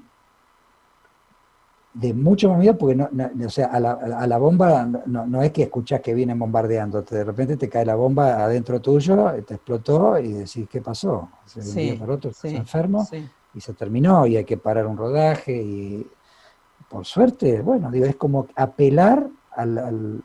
[1.95, 3.09] de mucho más miedo, porque no,
[3.45, 7.23] o sea, a la, a la bomba no, es que escuchas que vienen bombardeando, de
[7.23, 11.29] repente te cae la bomba adentro tuyo, te explotó y decís, ¿qué pasó?
[11.45, 13.07] Se sí, para otro, estás enfermo
[13.53, 16.05] y se terminó y hay que parar un rodaje y
[16.89, 20.23] por suerte, bueno, digo, es como apelar al, al,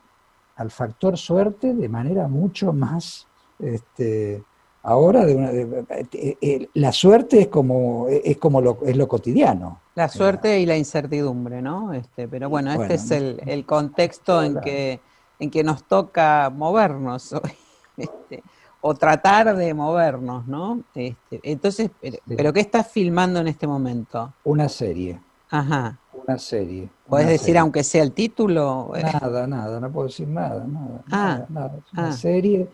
[0.57, 3.27] al factor suerte de manera mucho más
[3.59, 4.43] este,
[4.83, 9.79] ahora de una, eh, eh, la suerte es como es como lo es lo cotidiano.
[9.95, 14.59] La suerte y la incertidumbre no este pero bueno, este es el, el contexto en
[14.59, 14.99] que
[15.39, 17.33] en que nos toca movernos
[17.97, 18.43] este,
[18.81, 21.91] o tratar de movernos no este, entonces
[22.27, 25.19] pero, qué estás filmando en este momento una serie.
[25.49, 25.97] Ajá.
[26.25, 26.87] Una serie.
[27.09, 31.79] Puedes decir aunque sea el título nada nada no puedo decir nada nada ah, nada,
[31.93, 32.13] una ah.
[32.13, 32.67] serie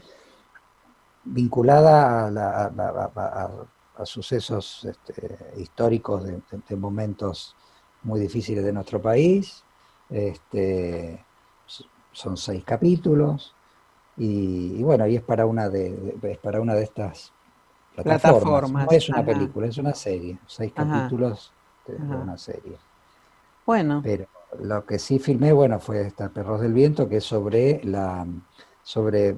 [1.27, 2.27] vinculada
[3.95, 7.55] a, sucesos este, históricos de, momentos
[8.03, 9.63] muy difíciles de nuestro país.
[10.09, 11.23] Este,
[12.11, 13.53] son seis capítulos
[14.15, 17.31] y, bueno, y es para una de, es para una de estas
[17.95, 18.85] plataformas.
[18.85, 21.51] No es una película, es una serie, seis capítulos
[21.87, 22.77] de, una serie.
[23.65, 24.01] Bueno.
[24.03, 24.27] Pero
[24.59, 28.25] lo que sí filmé, bueno, fue esta Perros del Viento, que es sobre la
[28.87, 29.35] sobre,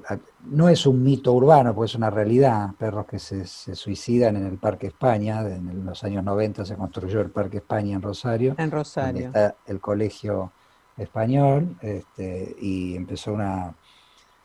[0.48, 4.58] no es un mito urbano, pues es una realidad, perros que se, suicidan en el
[4.58, 9.26] Parque España, en los años 90 se construyó el Parque España en Rosario, en Rosario.
[9.26, 10.52] está el colegio
[10.96, 13.74] español, este, y empezó una,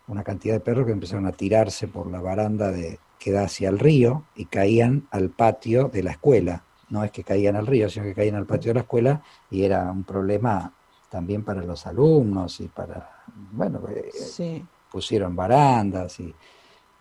[0.07, 3.69] una cantidad de perros que empezaron a tirarse por la baranda de, que da hacia
[3.69, 6.63] el río y caían al patio de la escuela.
[6.89, 9.65] No es que caían al río, sino que caían al patio de la escuela y
[9.65, 10.73] era un problema
[11.11, 16.33] también para los alumnos y para, bueno, eh, sí pusieron barandas y,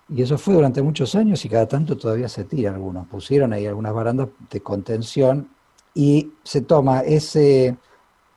[0.09, 3.07] y eso fue durante muchos años y cada tanto todavía se tira algunos.
[3.07, 5.49] Pusieron ahí algunas barandas de contención
[5.95, 7.77] y se toma ese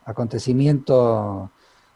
[0.05, 1.49] acontecimiento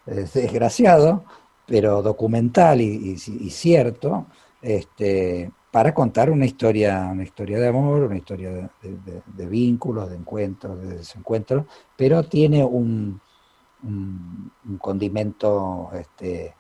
[0.08, 1.24] eh, desgraciado,
[1.68, 3.16] pero documental y,
[3.52, 4.26] cierto,
[4.60, 10.82] este, para contar una historia, una historia de amor, una historia de, vínculos, de encuentros,
[10.82, 13.22] de desencuentros, pero tiene un,
[13.84, 16.56] un, un condimento este,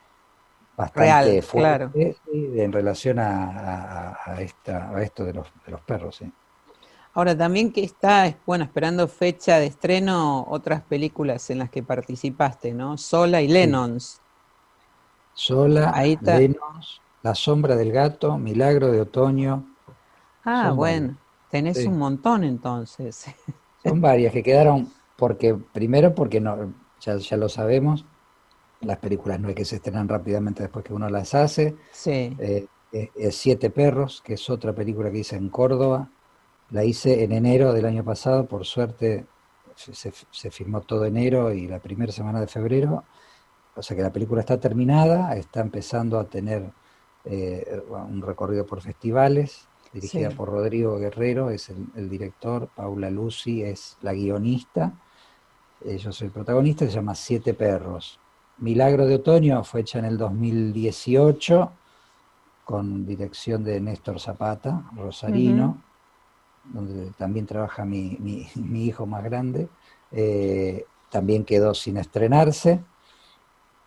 [0.76, 6.22] bastante fuerte en relación a, esta, a esto de los, de los perros.
[7.14, 12.74] Ahora, también que está, bueno, esperando fecha de estreno, otras películas en las que participaste,
[12.74, 12.98] ¿no?
[12.98, 14.22] Sola y Lennons.
[15.34, 19.66] Sola, Ahí Lennons, La sombra del gato, Milagro de otoño.
[20.46, 21.18] Ah, bueno,
[21.50, 23.26] tenés un montón entonces.
[23.84, 28.06] Son varias que quedaron, porque primero porque no, ya, ya lo sabemos,
[28.82, 31.76] las películas no hay que se estrenan rápidamente después que uno las hace.
[31.92, 32.36] Sí.
[32.40, 32.68] Eh,
[33.32, 36.10] Siete Perros, que es otra película que hice en Córdoba.
[36.72, 39.26] La hice en enero del año pasado, por suerte
[39.76, 43.04] se, se filmó todo enero y la primera semana de febrero.
[43.76, 46.72] O sea que la película está terminada, está empezando a tener
[47.24, 53.64] eh, un recorrido por festivales, dirigida por Rodrigo Guerrero, es el, el, director, Paula Lucy
[53.64, 54.94] es la guionista,
[55.86, 58.20] eh, yo soy el protagonista, se llama Siete Perros.
[58.62, 61.72] Milagro de Otoño fue hecha en el 2018
[62.64, 65.82] con dirección de Néstor Zapata, Rosarino,
[66.66, 69.68] donde también trabaja mi, hijo más grande.
[70.12, 72.80] Eh, también quedó sin estrenarse.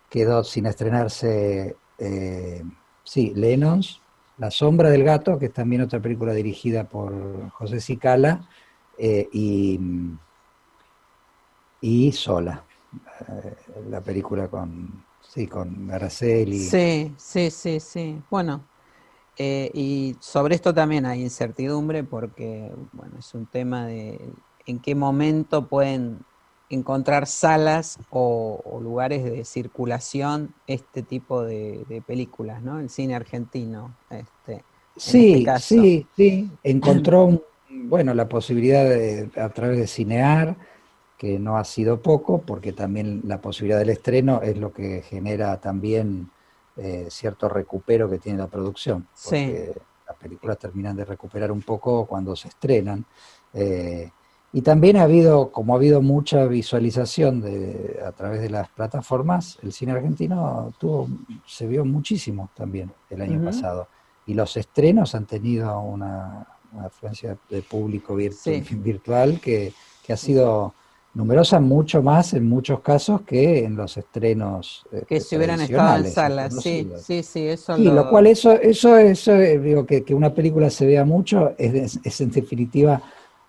[0.09, 2.61] Quedó sin estrenarse, eh,
[3.05, 4.01] sí, Lennox,
[4.37, 8.45] La sombra del gato, que es también otra película dirigida por José Cicala,
[8.97, 9.79] eh, y,
[11.79, 12.64] y Sola.
[13.29, 13.55] Eh,
[13.89, 16.59] la película con Sí, con Araceli.
[16.59, 18.21] Sí, sí, sí, sí.
[18.29, 18.63] Bueno,
[19.37, 24.29] eh, y sobre esto también hay incertidumbre porque, bueno, es un tema de
[24.65, 26.19] en qué momento pueden
[26.69, 32.79] encontrar salas o, lugares de circulación este tipo de, películas, ¿no?
[32.79, 33.95] El cine argentino.
[34.09, 34.63] Este,
[34.95, 36.51] sí, este sí, sí.
[36.63, 40.57] Encontró, bueno, la posibilidad de, a través de Cinear,
[41.25, 45.59] que no ha sido poco, porque también la posibilidad del estreno es lo que genera
[45.59, 46.29] también
[46.77, 49.07] eh, cierto recupero que tiene la producción.
[49.23, 49.73] Porque
[50.07, 53.03] las películas terminan de recuperar un poco cuando se estrenan.
[53.55, 54.11] Eh,
[54.53, 59.57] y también ha habido, como ha habido mucha visualización de, a través de las plataformas,
[59.63, 61.09] el cine argentino tuvo,
[61.47, 63.87] se vio muchísimo también el año pasado.
[64.27, 66.47] Y los estrenos han tenido una,
[66.79, 68.15] afluencia de público
[68.71, 69.73] virtual que,
[70.07, 70.75] ha sido
[71.15, 74.85] numerosa, mucho más en muchos casos que en los estrenos.
[74.91, 77.77] Eh, que si hubieran estado en salas, sí, sí, sí, eso.
[77.77, 78.09] lo...
[78.09, 82.21] cual eso, eso, eso eh, digo, que, que, una película se vea mucho es, es
[82.21, 83.01] en definitiva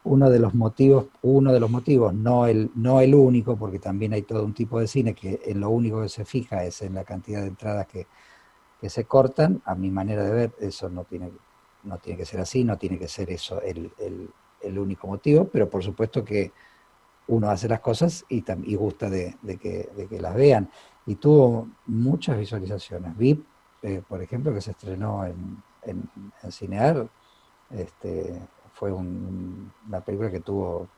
[0.07, 4.13] uno de los motivos, uno de los motivos, no el, no el único, porque también
[4.13, 6.95] hay todo un tipo de cine que en lo único que se fija es en
[6.95, 8.07] la cantidad de entradas que,
[8.89, 9.61] se cortan.
[9.65, 11.33] A mi manera de ver, eso no tiene,
[11.83, 13.91] no tiene que ser así, no tiene que ser eso el,
[14.79, 16.53] único motivo, pero por supuesto que
[17.29, 20.71] uno hace las cosas y, y gusta de, que, las vean.
[21.07, 23.17] Y tuvo muchas visualizaciones.
[23.17, 23.45] VIP,
[23.83, 26.09] eh, por ejemplo, que se estrenó en, en,
[26.43, 27.09] en Cinear,
[27.71, 28.41] este,
[28.73, 30.89] fue una película que tuvo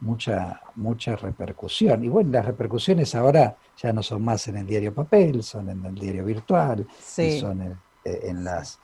[0.00, 2.04] mucha, mucha repercusión.
[2.04, 5.84] Y bueno, las repercusiones ahora ya no son más en el diario papel, son en
[5.84, 7.62] el diario virtual, son
[8.04, 8.78] eh, en, las...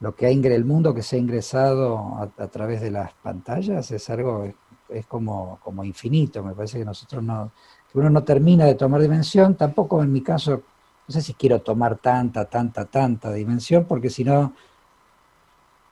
[0.00, 3.90] Lo que ha ingresado, el mundo que se ha ingresado a, través de las pantallas
[3.92, 4.52] es algo,
[4.88, 7.52] es, como, como infinito, me parece que nosotros no,
[7.90, 10.62] que uno no termina de tomar dimensión, tampoco en mi caso,
[11.06, 14.52] no sé si quiero tomar tanta, tanta, tanta dimensión, porque si no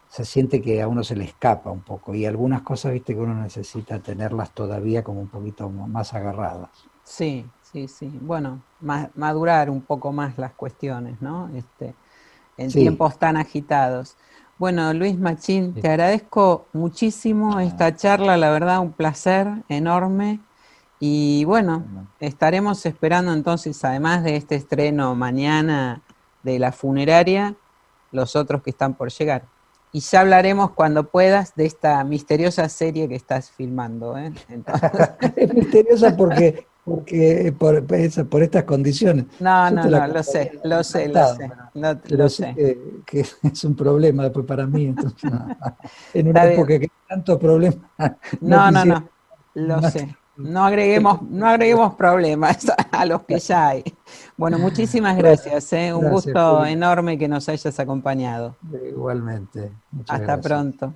[0.08, 3.20] se siente que a uno se le escapa un poco y algunas cosas, viste, que
[3.20, 6.70] uno necesita tenerlas todavía como un poquito más agarradas.
[7.04, 8.10] Sí, sí, sí.
[8.20, 8.60] Bueno,
[9.14, 11.48] madurar un poco más las cuestiones, ¿no?
[11.54, 11.94] Este,
[12.56, 14.16] en tiempos tan agitados.
[14.60, 20.38] Bueno, Luis Machín, te agradezco muchísimo esta charla, la verdad, un placer enorme.
[20.98, 21.82] Y bueno,
[22.20, 26.02] estaremos esperando entonces, además de este estreno mañana
[26.42, 27.54] de la funeraria,
[28.12, 29.44] los otros que están por llegar
[29.92, 34.16] y ya hablaremos cuando puedas de esta misteriosa serie que estás filmando.
[34.16, 34.32] ¿eh?
[35.36, 37.86] es misteriosa porque, porque por,
[38.28, 39.26] por, estas condiciones.
[39.38, 41.50] No, no, no, lo sé, lo sé, lo sé,
[42.08, 42.54] lo, sé.
[43.06, 44.86] Que, es un problema después para mí.
[44.86, 45.30] Entonces,
[46.14, 47.78] en una época que hay tantos problemas.
[48.40, 49.08] No, no, no,
[49.54, 50.16] lo sé.
[50.36, 53.84] No agreguemos, no agreguemos problemas a los que ya hay.
[54.36, 55.94] Bueno, muchísimas gracias, ¿eh?
[55.94, 58.56] un gusto enorme que nos hayas acompañado.
[58.88, 59.70] Igualmente.
[60.08, 60.94] Hasta pronto.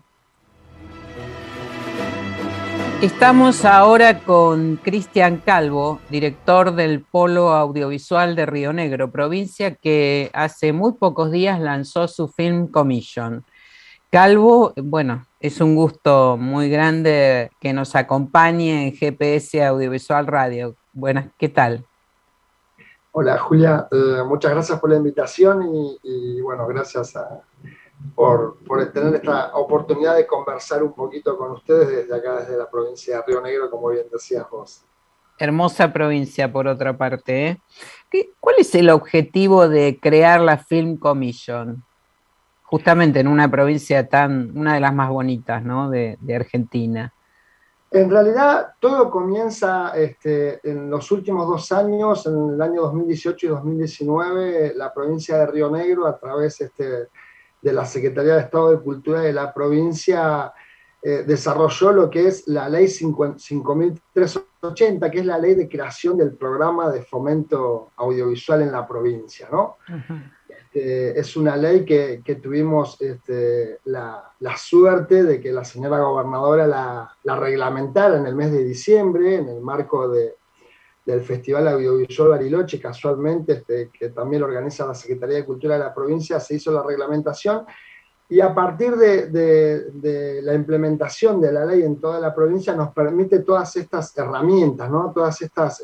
[3.05, 10.73] Estamos ahora con Cristian Calvo, director del Polo Audiovisual de Río Negro, provincia que hace
[10.73, 13.45] muy pocos días lanzó su Film Commission.
[14.11, 20.75] Calvo, bueno, es un gusto muy grande que nos acompañe en GPS Audiovisual Radio.
[20.95, 21.85] Buenas, ¿qué tal?
[23.13, 25.63] Hola Julia, eh, muchas gracias por la invitación
[26.03, 27.15] y, bueno, gracias
[28.15, 28.59] por,
[28.93, 33.23] tener esta oportunidad de conversar un poquito con ustedes desde acá, desde la provincia de
[33.27, 34.85] Río Negro, como bien decías vos.
[35.39, 37.49] Hermosa provincia, por otra parte.
[37.49, 38.31] ¿eh?
[38.41, 41.85] ¿Cuál es el objetivo de crear la Film Commission?
[42.75, 45.91] justamente en una provincia tan, una de las más bonitas ¿no?
[45.91, 47.15] de, Argentina.
[47.89, 53.49] En realidad todo comienza este, en los últimos dos años, en el año 2018 y
[53.51, 57.11] 2019, la provincia de Río Negro, a través este,
[57.65, 60.53] de la Secretaría de Estado de Cultura de la provincia,
[61.03, 66.35] eh, desarrolló lo que es la ley 5380, que es la ley de creación del
[66.35, 69.49] programa de fomento audiovisual en la provincia.
[69.51, 69.79] ¿no?
[70.47, 77.37] Este, es una ley que, tuvimos este, la, suerte de que la señora gobernadora la,
[77.37, 80.07] reglamentara en el mes de diciembre, en el marco
[81.05, 85.95] del Festival Audiovisual Bariloche, casualmente, este, que también organiza la Secretaría de Cultura de la
[85.95, 87.67] provincia, se hizo la reglamentación.
[88.29, 93.41] Y a partir de, la implementación de la ley en toda la provincia nos permite
[93.41, 95.13] todas estas herramientas, ¿no?
[95.15, 95.83] todas estas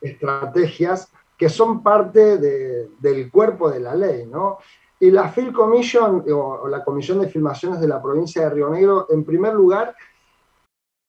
[0.00, 4.58] estrategias que son parte del cuerpo de la ley, ¿no?
[5.00, 9.08] Y la Film Commission, o, la Comisión de Filmaciones de la provincia de Río Negro,
[9.10, 9.94] en primer lugar,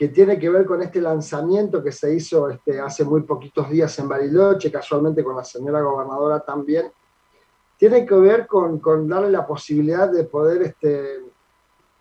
[0.00, 3.98] que tiene que ver con este lanzamiento que se hizo este, hace muy poquitos días
[3.98, 6.90] en Bariloche, casualmente con la señora gobernadora también,
[7.76, 11.20] tiene que ver con, darle la posibilidad de poder este,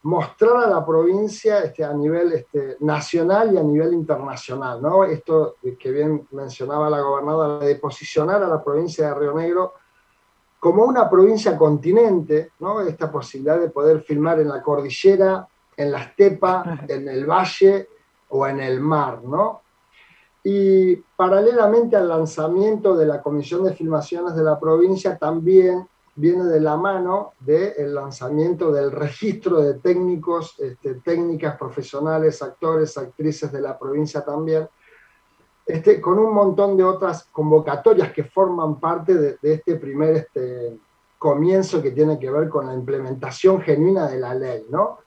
[0.04, 2.48] mostrar a la provincia este, a nivel
[2.80, 4.82] nacional y a nivel internacional.
[4.82, 5.04] ¿no?
[5.04, 9.74] Esto que bien mencionaba la gobernadora, de posicionar a la provincia de Río Negro
[10.58, 12.80] como una provincia continente, ¿no?
[12.80, 15.46] esta posibilidad de poder filmar en la cordillera,
[15.80, 17.88] en la estepa, en el valle
[18.30, 19.62] o en el mar, ¿no?
[20.44, 26.60] Y paralelamente al lanzamiento de la Comisión de Filmaciones de la provincia, también viene de
[26.60, 33.78] la mano del lanzamiento del registro de técnicos, este, técnicas profesionales, actores, actrices de la
[33.78, 34.68] provincia también,
[35.66, 40.78] este, con un montón de otras convocatorias que forman parte de, de este primer este,
[41.18, 45.00] comienzo que tiene que ver con la implementación genuina de la ley, ¿no?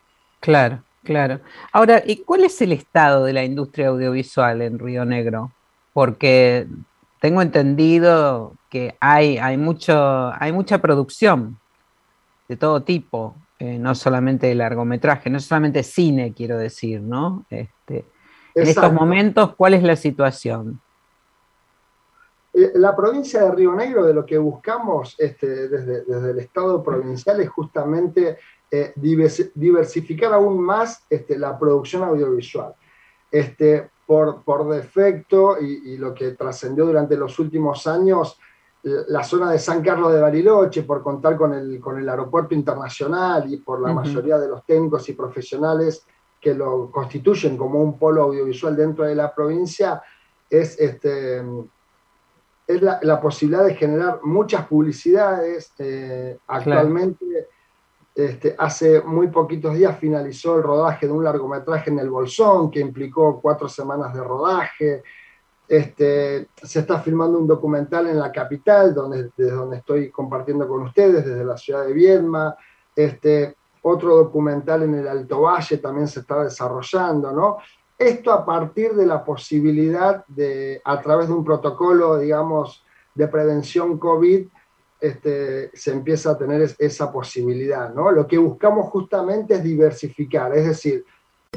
[0.42, 1.38] Claro, claro.
[1.72, 5.52] Ahora, ¿y cuál es el estado de la industria audiovisual en Río Negro?
[5.92, 6.66] Porque
[7.20, 11.60] tengo entendido que hay, hay, mucho, hay mucha producción
[12.48, 17.46] de todo tipo, eh, no solamente de largometraje, no solamente cine, quiero decir, ¿no?
[17.48, 18.04] Este,
[18.56, 20.80] en estos momentos, ¿cuál es la situación?
[22.52, 26.82] Eh, la provincia de Río Negro, de lo que buscamos este, desde, desde, el Estado
[26.82, 28.38] provincial, es justamente
[28.72, 28.92] eh,
[29.54, 32.74] diversificar aún más este, la producción audiovisual.
[33.30, 38.36] Este, por, por defecto, y, y lo que trascendió durante los últimos años,
[38.82, 43.40] la zona de San Carlos de Bariloche, por contar con el, con el aeropuerto internacional
[43.52, 44.02] y por la uh -huh.
[44.02, 46.04] mayoría de los técnicos y profesionales
[46.40, 50.02] que lo constituyen como un polo audiovisual dentro de la provincia,
[50.50, 51.44] es, este,
[52.66, 55.72] es la, la posibilidad de generar muchas publicidades.
[55.78, 57.24] Eh, actualmente.
[58.14, 62.80] Este, hace muy poquitos días finalizó el rodaje de un largometraje en el Bolsón, que
[62.80, 65.02] implicó cuatro semanas de rodaje.
[65.66, 70.82] Este, se está filmando un documental en la capital, donde, desde donde estoy compartiendo con
[70.82, 72.54] ustedes, desde la ciudad de Viedma.
[72.94, 77.56] Este, otro documental en el Alto Valle también se está desarrollando, ¿no?
[77.98, 82.84] Esto a partir de la posibilidad de, a través de un protocolo, digamos,
[83.14, 84.48] de prevención COVID,
[85.02, 88.10] este, se empieza a tener esa posibilidad, ¿no?
[88.12, 91.04] Lo que buscamos justamente es diversificar, es decir,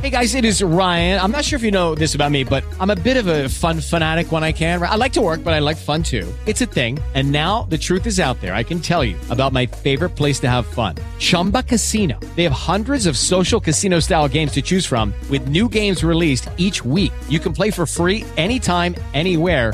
[0.01, 1.21] Hey guys, it is Ryan.
[1.21, 3.47] I'm not sure if you know this about me, but I'm a bit of a
[3.47, 4.83] fun fanatic when I can.
[4.83, 6.27] I like to work, but I like fun too.
[6.45, 6.99] It's a thing.
[7.13, 8.53] And now the truth is out there.
[8.53, 12.19] I can tell you about my favorite place to have fun Chumba Casino.
[12.35, 16.49] They have hundreds of social casino style games to choose from, with new games released
[16.57, 17.13] each week.
[17.29, 19.73] You can play for free anytime, anywhere.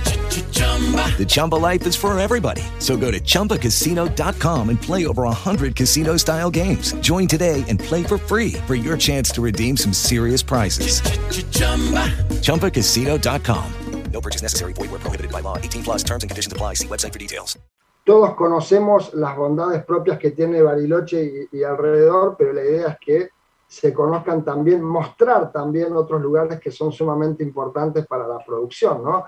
[0.31, 2.63] The Chumba life is for everybody.
[2.79, 6.93] So go to ChumbaCasino.com and play over 100 casino style games.
[7.01, 11.01] Join today and play for free for your chance to redeem some serious prizes.
[11.01, 12.09] Ch-ch-chumba.
[12.41, 13.73] ChumbaCasino.com.
[14.11, 14.73] No purchase necessary.
[14.73, 15.57] Void where prohibited by law.
[15.57, 16.75] 18 plus terms and conditions apply.
[16.75, 17.57] See website for details.
[18.03, 22.97] todos conocemos las bondades propias que tiene Bariloche y, y, alrededor, pero la idea es
[22.99, 23.29] que
[23.67, 29.25] se conozcan también, mostrar también otros lugares que son sumamente importantes para la producción, ¿no?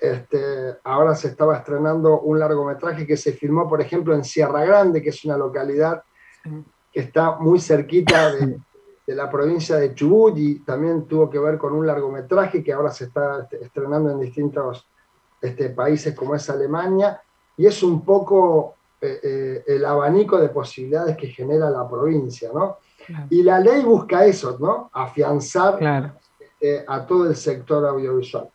[0.00, 5.02] Este, ahora se estaba estrenando un largometraje que se filmó, por ejemplo, en Sierra Grande,
[5.02, 6.02] que es una localidad
[6.92, 8.58] que está muy cerquita de,
[9.06, 12.90] de la provincia de Chubut y también tuvo que ver con un largometraje que ahora
[12.90, 14.86] se está estrenando en distintos
[15.40, 17.20] este, países como es Alemania,
[17.56, 22.78] y es un poco eh, eh, el abanico de posibilidades que genera la provincia, ¿no?
[23.28, 24.88] Y la ley busca eso, ¿no?
[24.92, 28.48] Afianzar este, a todo el sector audiovisual.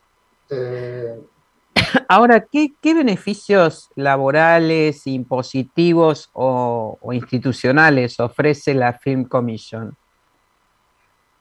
[2.08, 9.96] Ahora, ¿qué, ¿qué, beneficios laborales, impositivos o, o, institucionales ofrece la Film Commission?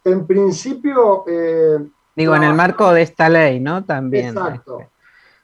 [0.05, 1.25] En principio...
[1.27, 1.79] Eh,
[2.17, 3.85] Digo, en el marco de esta ley, ¿no?
[3.85, 4.29] También.
[4.29, 4.79] Exacto.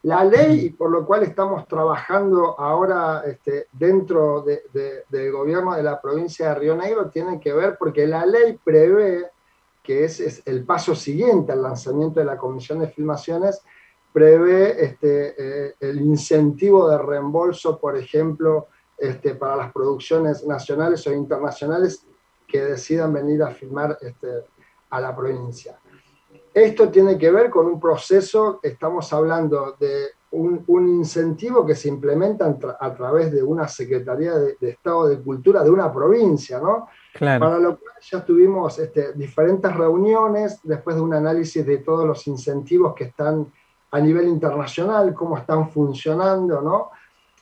[0.03, 5.83] La ley, por lo cual estamos trabajando ahora este, dentro de, de, del gobierno de
[5.83, 9.27] la provincia de Río Negro, tiene que ver porque la ley prevé,
[9.83, 13.63] que es, es el paso siguiente al lanzamiento de la Comisión de Filmaciones,
[14.13, 21.13] prevé este, eh, el incentivo de reembolso, por ejemplo, este, para las producciones nacionales o
[21.13, 22.05] internacionales
[22.47, 24.29] que decidan venir a filmar este,
[24.91, 25.79] a la provincia.
[26.53, 31.89] Esto tiene que ver con un proceso, estamos hablando de un, un incentivo que se
[31.89, 36.61] implementa a, a través de una Secretaría de, de, Estado de Cultura de una provincia,
[36.61, 36.89] ¿no?
[37.15, 37.45] Claro.
[37.45, 42.27] Para lo cual ya tuvimos este, diferentes reuniones después de un análisis de todos los
[42.27, 43.53] incentivos que están
[43.91, 46.91] a nivel internacional, cómo están funcionando, ¿no?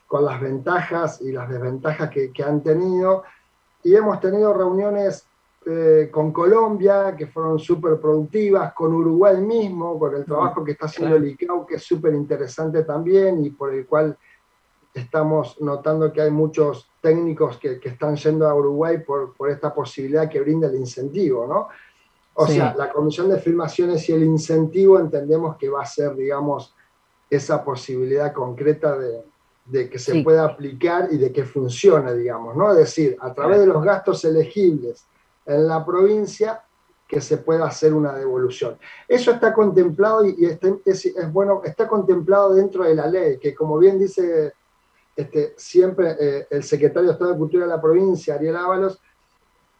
[0.07, 3.25] Con las ventajas y las desventajas que, que han tenido.
[3.83, 5.29] Y hemos tenido reuniones
[5.67, 10.87] eh, con Colombia, que fueron súper productivas, con Uruguay mismo, con el trabajo que está
[10.87, 14.17] haciendo el ICAO, que es súper interesante también y por el cual
[14.95, 19.75] estamos notando que hay muchos técnicos que, que están yendo a Uruguay por, por, esta
[19.75, 21.69] posibilidad que brinda el incentivo, ¿no?
[22.41, 22.55] O sí.
[22.55, 26.73] sea, la Comisión de Filmaciones y el incentivo entendemos que va a ser, digamos,
[27.29, 29.25] esa posibilidad concreta de,
[29.65, 30.23] de que se sí.
[30.23, 32.71] pueda aplicar y de que funcione, digamos, ¿no?
[32.71, 35.05] Es decir, a través de los gastos elegibles
[35.47, 36.63] en la provincia
[37.09, 38.79] que se pueda hacer una devolución.
[39.09, 43.53] Eso está contemplado y, está, es, es, bueno, está contemplado dentro de la ley, que
[43.53, 44.53] como bien dice
[45.17, 49.01] este, siempre eh, el secretario de Estado de Cultura de la provincia, Ariel Ábalos,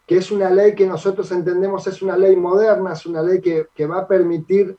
[0.09, 3.67] que es una ley que nosotros entendemos es una ley moderna, es una ley que,
[3.75, 4.75] que va a permitir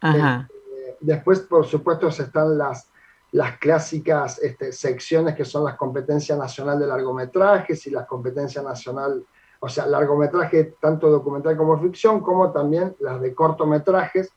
[0.04, 2.92] Eh, después, por supuesto, están las,
[3.32, 9.26] las clásicas este, secciones que son las competencias nacional de largometrajes y las competencias nacional,
[9.60, 14.32] o sea, largometraje tanto documental como ficción, como también las de cortometrajes,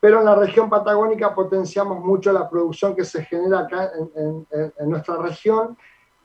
[0.00, 4.72] pero en la región patagónica potenciamos mucho la producción que se genera acá en, en,
[4.78, 5.76] en, nuestra región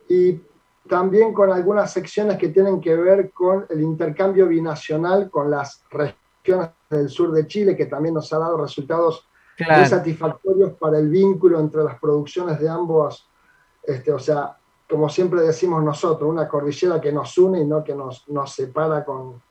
[0.07, 0.39] y
[0.87, 6.69] también con algunas secciones que tienen que ver con el intercambio binacional con las regiones
[6.89, 9.79] del sur de Chile, que también nos ha dado resultados claro.
[9.79, 13.29] muy satisfactorios para el vínculo entre las producciones de ambos,
[13.83, 14.57] este, o sea,
[14.89, 19.03] como siempre decimos nosotros, una cordillera que nos une y no que nos, nos separa
[19.03, 19.41] con,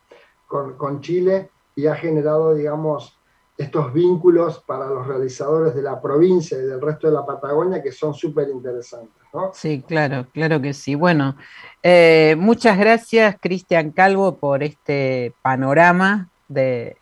[0.46, 3.18] con, con Chile y ha generado, digamos,
[3.56, 7.92] estos vínculos para los realizadores de la provincia y del resto de la Patagonia que
[7.92, 9.22] son súper interesantes.
[9.32, 9.50] ¿no?
[9.54, 10.94] Sí, claro, claro que sí.
[10.94, 11.36] Bueno,
[11.82, 16.96] eh, muchas gracias Cristian Calvo por este panorama de,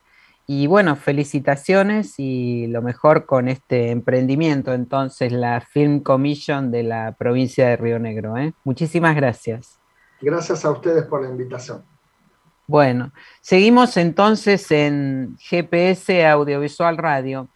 [0.54, 7.12] y bueno, felicitaciones y lo mejor con este emprendimiento, entonces la Film Commission de la
[7.12, 8.36] provincia de Río Negro.
[8.36, 8.52] ¿eh?
[8.62, 9.78] Muchísimas gracias.
[10.20, 11.82] Gracias a ustedes por la invitación.
[12.66, 17.48] Bueno, seguimos entonces en GPS Audiovisual Radio.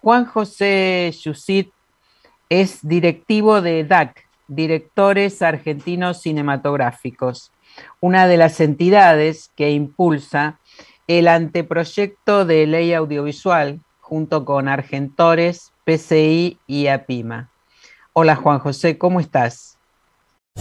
[0.00, 1.70] Juan José Yusit
[2.48, 7.52] es directivo de DAC, Directores Argentinos Cinematográficos,
[8.00, 10.58] una de las entidades que impulsa
[11.08, 17.50] el anteproyecto de ley audiovisual junto con Argentores, PCI y APIMA.
[18.12, 19.76] Hola Juan José, ¿cómo estás?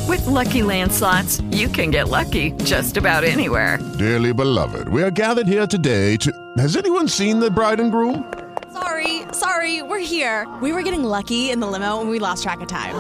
[0.08, 3.80] With lucky landslots, you can get lucky just about anywhere.
[3.98, 6.32] Dearly beloved, we are gathered here today to.
[6.58, 8.24] Has anyone seen the bride and groom?
[8.72, 10.48] Sorry, sorry, we're here.
[10.62, 12.95] We were getting lucky in the limo and we lost track of time.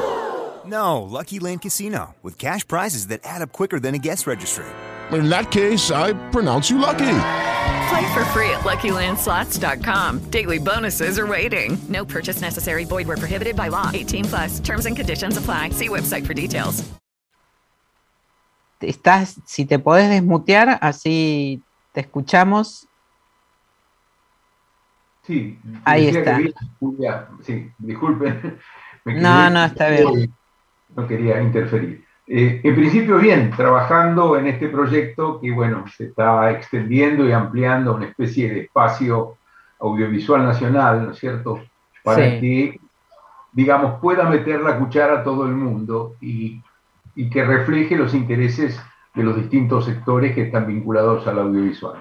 [0.65, 4.65] No, Lucky Land Casino, with cash prizes that add up quicker than a guest registry.
[5.11, 7.19] In that case, I pronounce you lucky.
[7.89, 10.29] Play for free at LuckyLandSlots.com.
[10.29, 11.77] Daily bonuses are waiting.
[11.87, 12.85] No purchase necessary.
[12.85, 13.91] Void were prohibited by law.
[13.93, 14.59] 18 plus.
[14.59, 15.69] Terms and conditions apply.
[15.69, 16.83] See website for details.
[18.79, 22.87] Estás, si te podés desmutear, así te escuchamos.
[25.25, 25.57] Sí.
[25.83, 26.37] Ahí está.
[26.37, 26.53] Que,
[27.43, 28.59] sí, disculpen.
[29.05, 30.33] no, no, está bien.
[30.95, 32.06] No quería interferir.
[32.29, 37.95] Eh, en principio, bien, trabajando en este proyecto que, bueno, se está extendiendo y ampliando
[37.95, 39.37] una especie de espacio
[39.79, 41.61] audiovisual nacional, ¿no es cierto?
[42.03, 42.39] Para sí.
[42.41, 42.79] que,
[43.53, 46.61] digamos, pueda meter la cuchara a todo el mundo y,
[47.15, 48.77] y, que refleje los intereses
[49.15, 51.95] de los distintos sectores que están vinculados al audiovisual.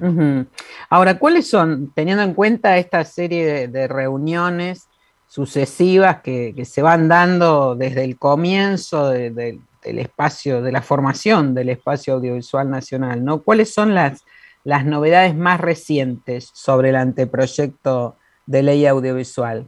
[0.00, 0.46] Uh -huh.
[0.90, 4.88] Ahora, ¿cuáles son, teniendo en cuenta esta serie de, de reuniones,
[5.34, 11.54] sucesivas que, se van dando desde el comienzo de, de, del espacio, de la formación
[11.54, 13.42] del espacio audiovisual nacional, ¿no?
[13.42, 14.24] ¿Cuáles son las,
[14.62, 18.14] las novedades más recientes sobre el anteproyecto
[18.46, 19.66] de ley audiovisual?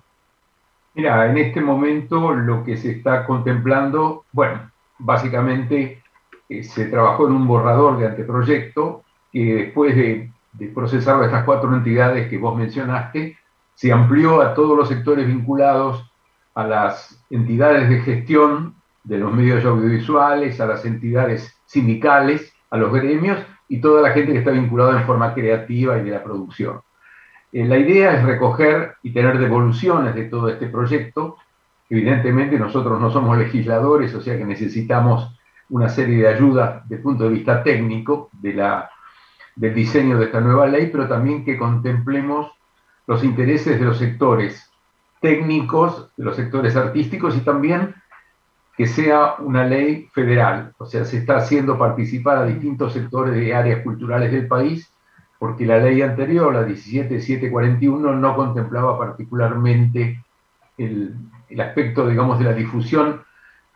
[0.95, 6.01] Mira, en este momento lo que se está contemplando, bueno, básicamente
[6.49, 9.03] eh, se trabajó en un borrador de anteproyecto
[9.33, 13.37] que después de, de estas cuatro entidades que vos mencionaste,
[13.77, 16.11] se amplió a todos los sectores vinculados
[16.55, 18.74] a las entidades de gestión
[19.05, 24.33] de los medios audiovisuales, a las entidades sindicales, a los gremios y toda la gente
[24.33, 26.81] que está vinculada en forma creativa y de la producción.
[27.53, 31.37] Eh, la idea es recoger y tener devoluciones de todo este proyecto.
[31.91, 37.03] Evidentemente nosotros no somos legisladores, o sea que necesitamos una serie de ayudas desde el
[37.03, 38.91] punto de vista técnico de la,
[39.55, 42.57] del diseño de esta nueva ley, pero también que contemplemos
[43.07, 44.71] los intereses de los sectores
[45.21, 47.95] técnicos, de los sectores artísticos y también
[48.77, 50.75] que sea una ley federal.
[50.79, 54.93] O sea, se está haciendo participar a distintos sectores de áreas culturales del país,
[55.39, 60.23] porque la ley anterior, la 17741, no contemplaba particularmente
[60.77, 61.15] el,
[61.49, 63.23] el aspecto, digamos, de la difusión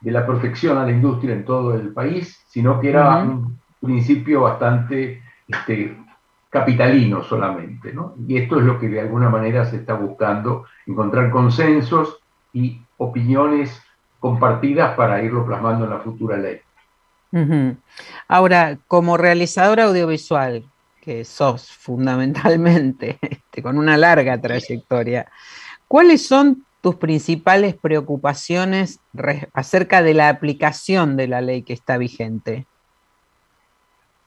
[0.00, 3.30] de la protección a la industria en todo el país, sino que era uh -huh.
[3.30, 5.96] un principio bastante este,
[6.50, 7.92] capitalino solamente.
[7.94, 8.14] ¿no?
[8.28, 12.18] Y esto es lo que de alguna manera se está buscando, encontrar consensos
[12.52, 13.80] y opiniones
[14.18, 16.60] compartidas para irlo plasmando en la futura ley.
[17.32, 17.76] Uh -huh.
[18.28, 20.64] Ahora, como realizador audiovisual,
[21.00, 25.30] que sos fundamentalmente, este, con una larga trayectoria,
[25.88, 29.00] ¿cuáles son tus principales preocupaciones
[29.52, 32.66] acerca de la aplicación de la ley que está vigente?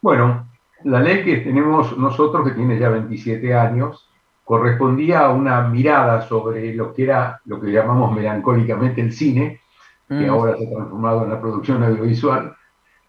[0.02, 0.48] Bueno,
[0.84, 4.10] la ley que tenemos nosotros, que tiene ya 27 años,
[4.44, 9.62] correspondía a una mirada sobre lo que era lo que llamamos melancólicamente el cine,
[10.08, 10.30] que mm.
[10.30, 12.56] ahora se ha transformado en la producción audiovisual.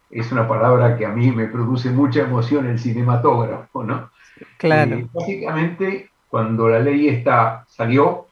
[0.09, 4.09] Es una palabra que a mí me produce mucha emoción, el cinematógrafo, ¿no?
[4.57, 4.95] Claro.
[4.95, 8.27] Eh, básicamente, cuando la ley esta salió,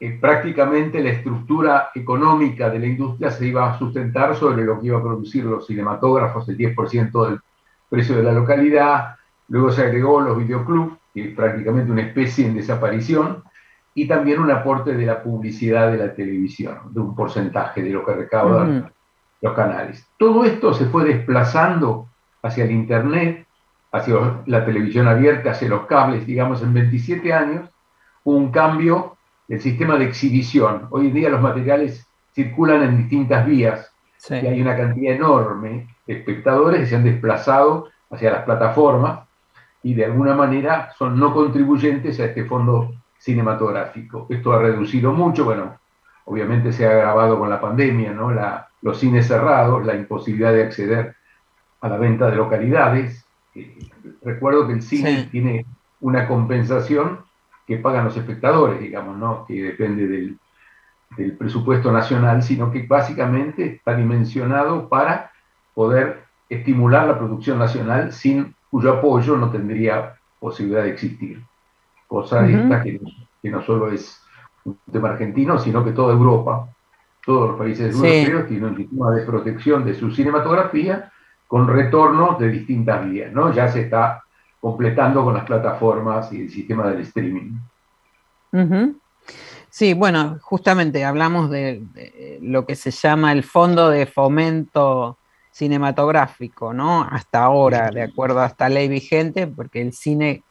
[0.00, 4.88] eh, prácticamente la estructura económica de la industria se iba a sustentar sobre lo que
[4.88, 7.40] iba a producir los cinematógrafos, el 10% del
[7.88, 9.16] precio de la localidad,
[9.48, 13.42] luego se agregó los videoclubs, que es prácticamente una especie en desaparición,
[13.94, 18.04] y también un aporte de la publicidad de la televisión, de un porcentaje de lo
[18.04, 18.92] que recaudan
[19.40, 20.06] los canales.
[20.18, 22.08] Todo esto se fue desplazando
[22.42, 23.46] hacia el Internet,
[23.92, 27.70] hacia la televisión abierta, hacia los cables, digamos, en 27 años,
[28.24, 29.16] un cambio
[29.48, 30.88] del sistema de exhibición.
[30.90, 33.90] Hoy en día los materiales circulan en distintas vías,
[34.30, 39.20] y hay una cantidad enorme de espectadores que se han desplazado hacia las plataformas
[39.82, 44.26] y de alguna manera son no contribuyentes a este fondo cinematográfico.
[44.30, 45.78] Esto ha reducido mucho, bueno,
[46.24, 48.32] obviamente se ha agravado con la pandemia, ¿no?
[48.32, 51.16] La, los cines cerrados, la imposibilidad de acceder
[51.80, 53.24] a la venta de localidades.
[53.54, 53.78] Eh,
[54.22, 55.66] recuerdo que el cine tiene
[56.00, 57.20] una compensación
[57.66, 59.44] que pagan los espectadores, digamos, ¿no?
[59.46, 60.38] que depende del,
[61.16, 65.30] del presupuesto nacional, sino que básicamente está dimensionado para
[65.74, 71.42] poder estimular la producción nacional sin cuyo apoyo no tendría posibilidad de existir.
[72.06, 73.00] Cosa esta que,
[73.42, 74.22] que, no solo es
[74.64, 76.68] un tema argentino, sino que toda Europa,
[77.24, 81.10] todos los países europeos tienen un sistema de protección de su cinematografía
[81.46, 83.52] con retornos de distintas vías, ¿no?
[83.52, 84.22] Ya se está
[84.60, 87.52] completando con las plataformas y el sistema del streaming.
[89.76, 95.18] Sí, bueno, justamente hablamos de, lo que se llama el Fondo de Fomento
[95.50, 97.02] Cinematográfico, ¿no?
[97.02, 100.42] Hasta ahora, de acuerdo a esta ley vigente, porque el cine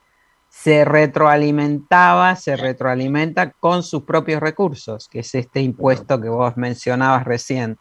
[0.47, 7.23] se retroalimentaba, se retroalimenta con sus propios recursos, que es este impuesto que vos mencionabas
[7.23, 7.79] recién.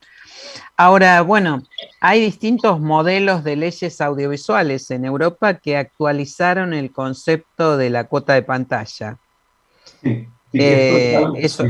[0.78, 1.62] Ahora, bueno,
[2.00, 8.32] hay distintos modelos de leyes audiovisuales en Europa que actualizaron el concepto de la cuota
[8.32, 9.18] de pantalla.
[10.00, 11.64] Sí, eh, eso,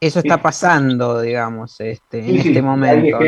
[0.00, 3.18] eso está pasando, digamos, este, en este momento.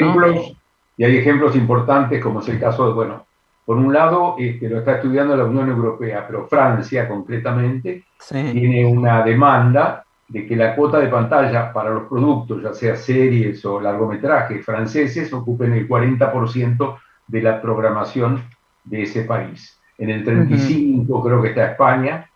[0.98, 3.26] Y hay ejemplos importantes, como es el caso de, bueno,
[3.64, 9.22] por un lado, este, lo está estudiando la Unión Europea, pero Francia concretamente tiene una
[9.22, 14.64] demanda de que la cuota de pantalla para los productos, ya sea series o largometrajes
[14.64, 16.96] franceses, ocupen el 40%
[17.26, 18.42] de la programación
[18.84, 19.80] de ese país.
[19.98, 22.28] En el 35 creo que está España,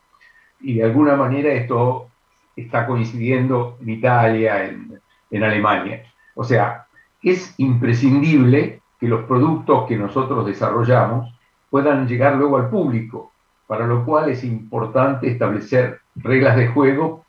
[0.61, 2.09] y de alguna manera esto
[2.57, 5.01] está coincidiendo en Italia, en,
[5.31, 6.03] en Alemania.
[6.35, 6.87] O sea,
[7.23, 11.35] es imprescindible que los productos que nosotros desarrollamos
[11.71, 13.33] puedan llegar luego al público,
[13.67, 17.25] para lo cual es importante establecer reglas de juego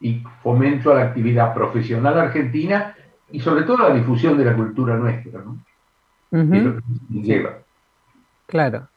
[0.00, 2.94] y fomento a la actividad profesional argentina
[3.30, 5.58] y sobre todo a la difusión de la cultura nuestra, ¿no?
[7.10, 7.58] lleva.
[8.46, 8.88] Claro.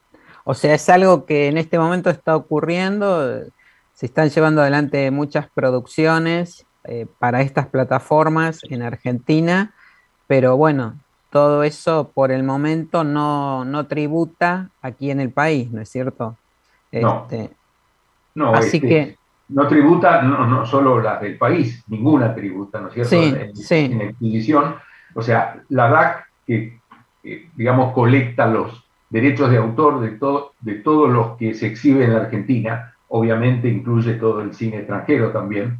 [0.43, 3.43] O sea, es algo que en este momento está ocurriendo,
[3.99, 9.73] se están llevando adelante muchas producciones eh, para estas plataformas en Argentina,
[10.25, 10.95] pero bueno,
[11.31, 16.37] todo eso por el momento no, no tributa aquí en el país, ¿no es cierto?
[16.93, 17.53] No, este,
[18.35, 19.17] no así este, que
[19.49, 23.09] no tributa no, no, solo las del país, ninguna tributa, ¿no es cierto?
[23.09, 23.89] Sí, en, sí.
[23.91, 24.75] en exhibición.
[25.13, 26.79] O sea, la DAC, que,
[27.53, 32.13] digamos colecta los derechos de autor de, todo, de todos los que se exhiben en
[32.13, 35.77] la Argentina, obviamente incluye todo el cine extranjero también,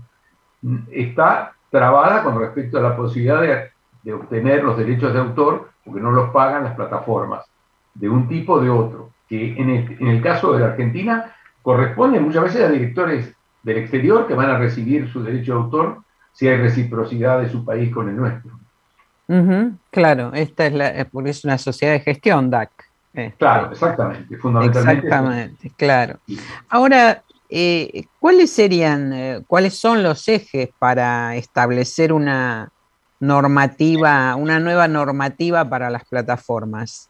[0.92, 6.12] está trabada con respecto a la posibilidad de, obtener los derechos de autor, porque no
[6.12, 7.46] los pagan las plataformas,
[7.94, 11.36] de un tipo o de otro, que en el, en el caso de la Argentina
[11.62, 15.98] corresponde muchas veces a directores del exterior que van a recibir su derecho de autor
[16.34, 18.52] si hay reciprocidad de su país con el nuestro.
[19.92, 22.89] claro, esta es la, porque es una sociedad de gestión, DAC.
[23.14, 23.38] Este.
[23.38, 25.08] claro, exactamente, fundamentalmente.
[25.08, 26.20] Exactamente, claro.
[26.70, 32.72] Ahora, eh, ¿cuáles serían, eh, cuáles son los ejes para establecer una
[33.20, 37.10] normativa, una nueva normativa para las plataformas?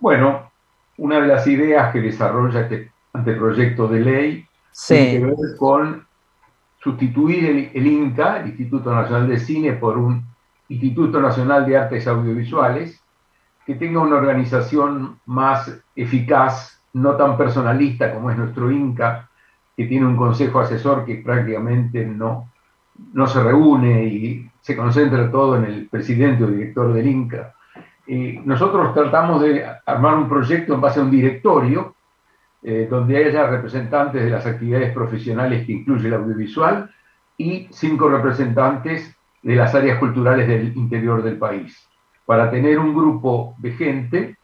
[0.00, 0.50] Bueno,
[0.98, 4.46] una de las ideas que desarrolla este anteproyecto de ley
[4.86, 6.06] tiene que ver con
[6.82, 10.24] sustituir el, INCA, el Instituto Nacional de Cine, por un
[10.68, 13.01] Instituto Nacional de Artes Audiovisuales,
[13.66, 19.28] que tenga una organización más eficaz, no tan personalista como es nuestro INCA,
[19.76, 22.50] que tiene un consejo asesor que prácticamente no,
[23.12, 27.54] no se reúne y se concentra todo en el presidente o director del INCA.
[28.44, 31.94] nosotros tratamos de armar un proyecto en base a un directorio
[32.62, 36.90] eh, donde haya representantes de las actividades profesionales que incluye el audiovisual
[37.36, 41.88] y cinco representantes de las áreas culturales del interior del país,
[42.26, 44.36] para tener un grupo de gente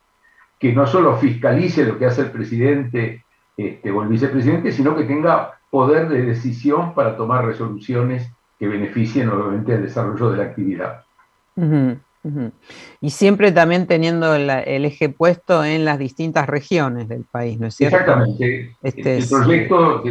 [0.59, 3.25] que no solo fiscalice lo que hace el presidente
[3.57, 9.29] este, o el vicepresidente, sino que tenga poder de decisión para tomar resoluciones que beneficien
[9.29, 11.05] obviamente el desarrollo de la actividad.
[13.01, 14.51] Y siempre también teniendo el,
[14.85, 17.97] eje puesto en las distintas regiones del país, ¿no es cierto?
[17.97, 18.77] Exactamente.
[18.83, 20.03] Este el proyecto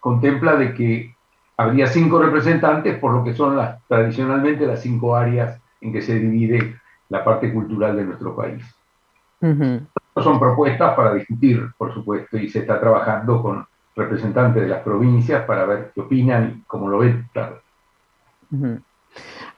[0.00, 1.14] contempla de que
[1.56, 6.18] habría cinco representantes por lo que son las, tradicionalmente las cinco áreas en que se
[6.18, 6.76] divide
[7.12, 8.64] la parte cultural de nuestro país.
[9.40, 15.44] Son propuestas para discutir, por supuesto, y se está trabajando con representantes de las provincias
[15.44, 17.28] para ver qué opinan y cómo lo ven,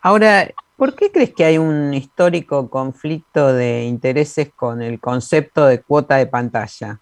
[0.02, 5.80] Ahora, ¿Por qué crees que hay un histórico conflicto de intereses con el concepto de
[5.80, 6.98] cuota de pantalla?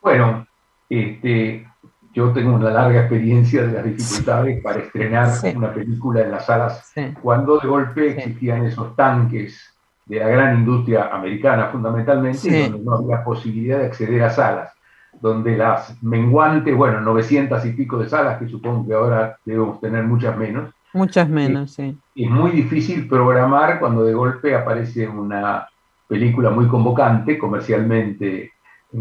[0.00, 0.46] Bueno,
[0.88, 1.68] este,
[2.12, 6.92] yo tengo una larga experiencia de las dificultades para estrenar una película en las salas,
[7.22, 9.74] cuando de golpe existían esos tanques
[10.06, 14.72] de la gran industria americana fundamentalmente, donde no había posibilidad de acceder a salas,
[15.20, 20.04] donde las menguantes, bueno, 900 y pico de salas, que supongo que ahora debemos tener
[20.04, 20.70] muchas menos.
[20.92, 21.96] Muchas menos, sí.
[22.14, 25.66] Es muy difícil programar cuando de golpe aparece una
[26.06, 28.51] película muy convocante comercialmente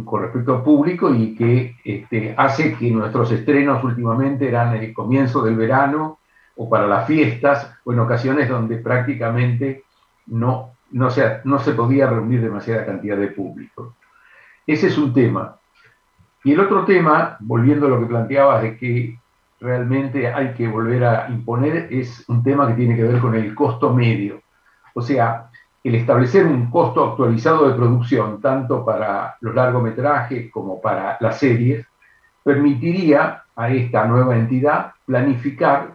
[0.06, 5.44] con respecto al público y que este, hace que nuestros estrenos últimamente eran el comienzo
[5.44, 6.20] del verano
[6.56, 9.84] o para las fiestas o en ocasiones donde prácticamente
[10.28, 13.96] no, no, se, no se podía reunir demasiada cantidad de público.
[14.66, 15.58] Ese es un tema.
[16.44, 19.20] Y el otro tema, volviendo a lo que planteabas de que
[19.60, 23.54] realmente hay que volver a imponer, es un tema que tiene que ver con el
[23.54, 24.42] costo medio.
[24.94, 25.51] O sea,
[25.84, 31.86] el establecer un costo actualizado de producción, tanto para los largometrajes como para las series,
[32.44, 35.94] permitiría a esta nueva entidad planificar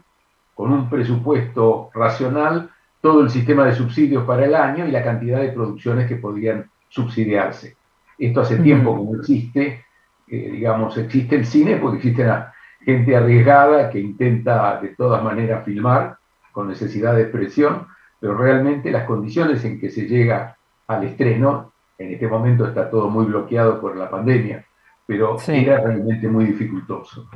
[0.55, 2.71] con un presupuesto racional
[3.01, 6.71] todo el sistema de subsidios para el año y la cantidad de producciones que podrían
[6.89, 7.77] subsidiarse.
[8.19, 9.85] Esto hace tiempo que no existe,
[10.27, 15.65] eh, digamos, existe el cine porque existe la gente arriesgada que intenta de todas maneras
[15.65, 16.17] filmar
[16.53, 17.87] con necesidad de expresión,
[18.21, 20.57] pero realmente las condiciones en que se llega
[20.87, 24.65] al estreno, en este momento está todo muy bloqueado por la pandemia,
[25.07, 27.29] pero era realmente muy dificultoso.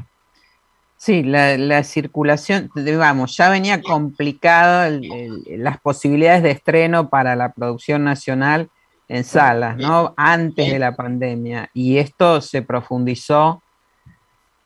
[0.97, 5.01] Sí, la, circulación, digamos, ya venía complicado
[5.47, 8.69] las posibilidades de estreno para la producción nacional
[9.09, 10.13] en salas, ¿no?
[10.17, 11.71] Antes de la pandemia.
[11.73, 13.63] Y esto se profundizó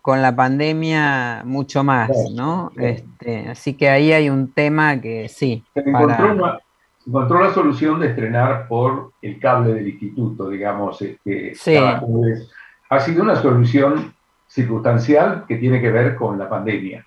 [0.04, 2.70] con la pandemia mucho más, ¿no?
[2.76, 5.64] Este, así que ahí hay un tema que sí.
[5.72, 11.54] Se encontró, la solución de estrenar por el cable del instituto, digamos, este,
[12.90, 14.12] Ha sido una solución
[14.46, 17.02] circunstancial que tiene que ver con la pandemia,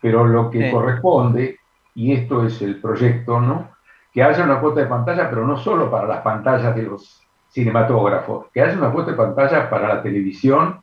[0.00, 1.60] pero lo que corresponde,
[1.94, 3.70] y esto es el proyecto, ¿no?
[4.12, 7.22] Que haya una cuota de pantalla, pero no solo para las pantallas de los
[7.52, 10.82] cinematógrafos, que haya una cuota de pantalla para la televisión,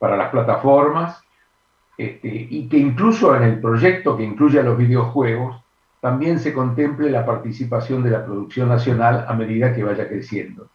[0.00, 1.22] para las plataformas,
[1.96, 5.62] este, y que incluso en el proyecto que incluye a los videojuegos,
[6.00, 10.68] también se contemple la participación de la producción nacional a medida que vaya creciendo.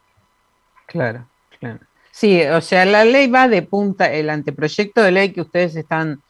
[0.86, 1.26] Claro,
[1.60, 1.80] claro.
[2.12, 6.22] Sí, o sea, la ley va de punta, el anteproyecto de ley que ustedes están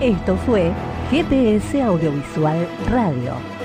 [0.00, 0.72] Esto fue
[1.10, 3.57] GPS Audiovisual Radio.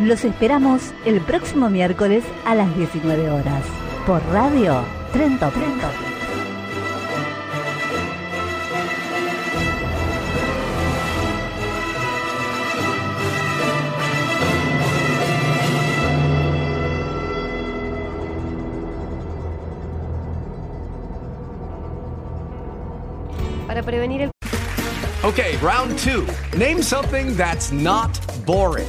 [0.00, 3.62] Los esperamos el próximo miércoles a las 19 horas
[4.06, 4.82] por Radio
[5.12, 5.50] Trento.
[5.50, 5.88] Trento.
[23.66, 24.30] Para prevenir el
[25.22, 26.26] Okay, round 2.
[26.56, 28.88] Name something that's not boring.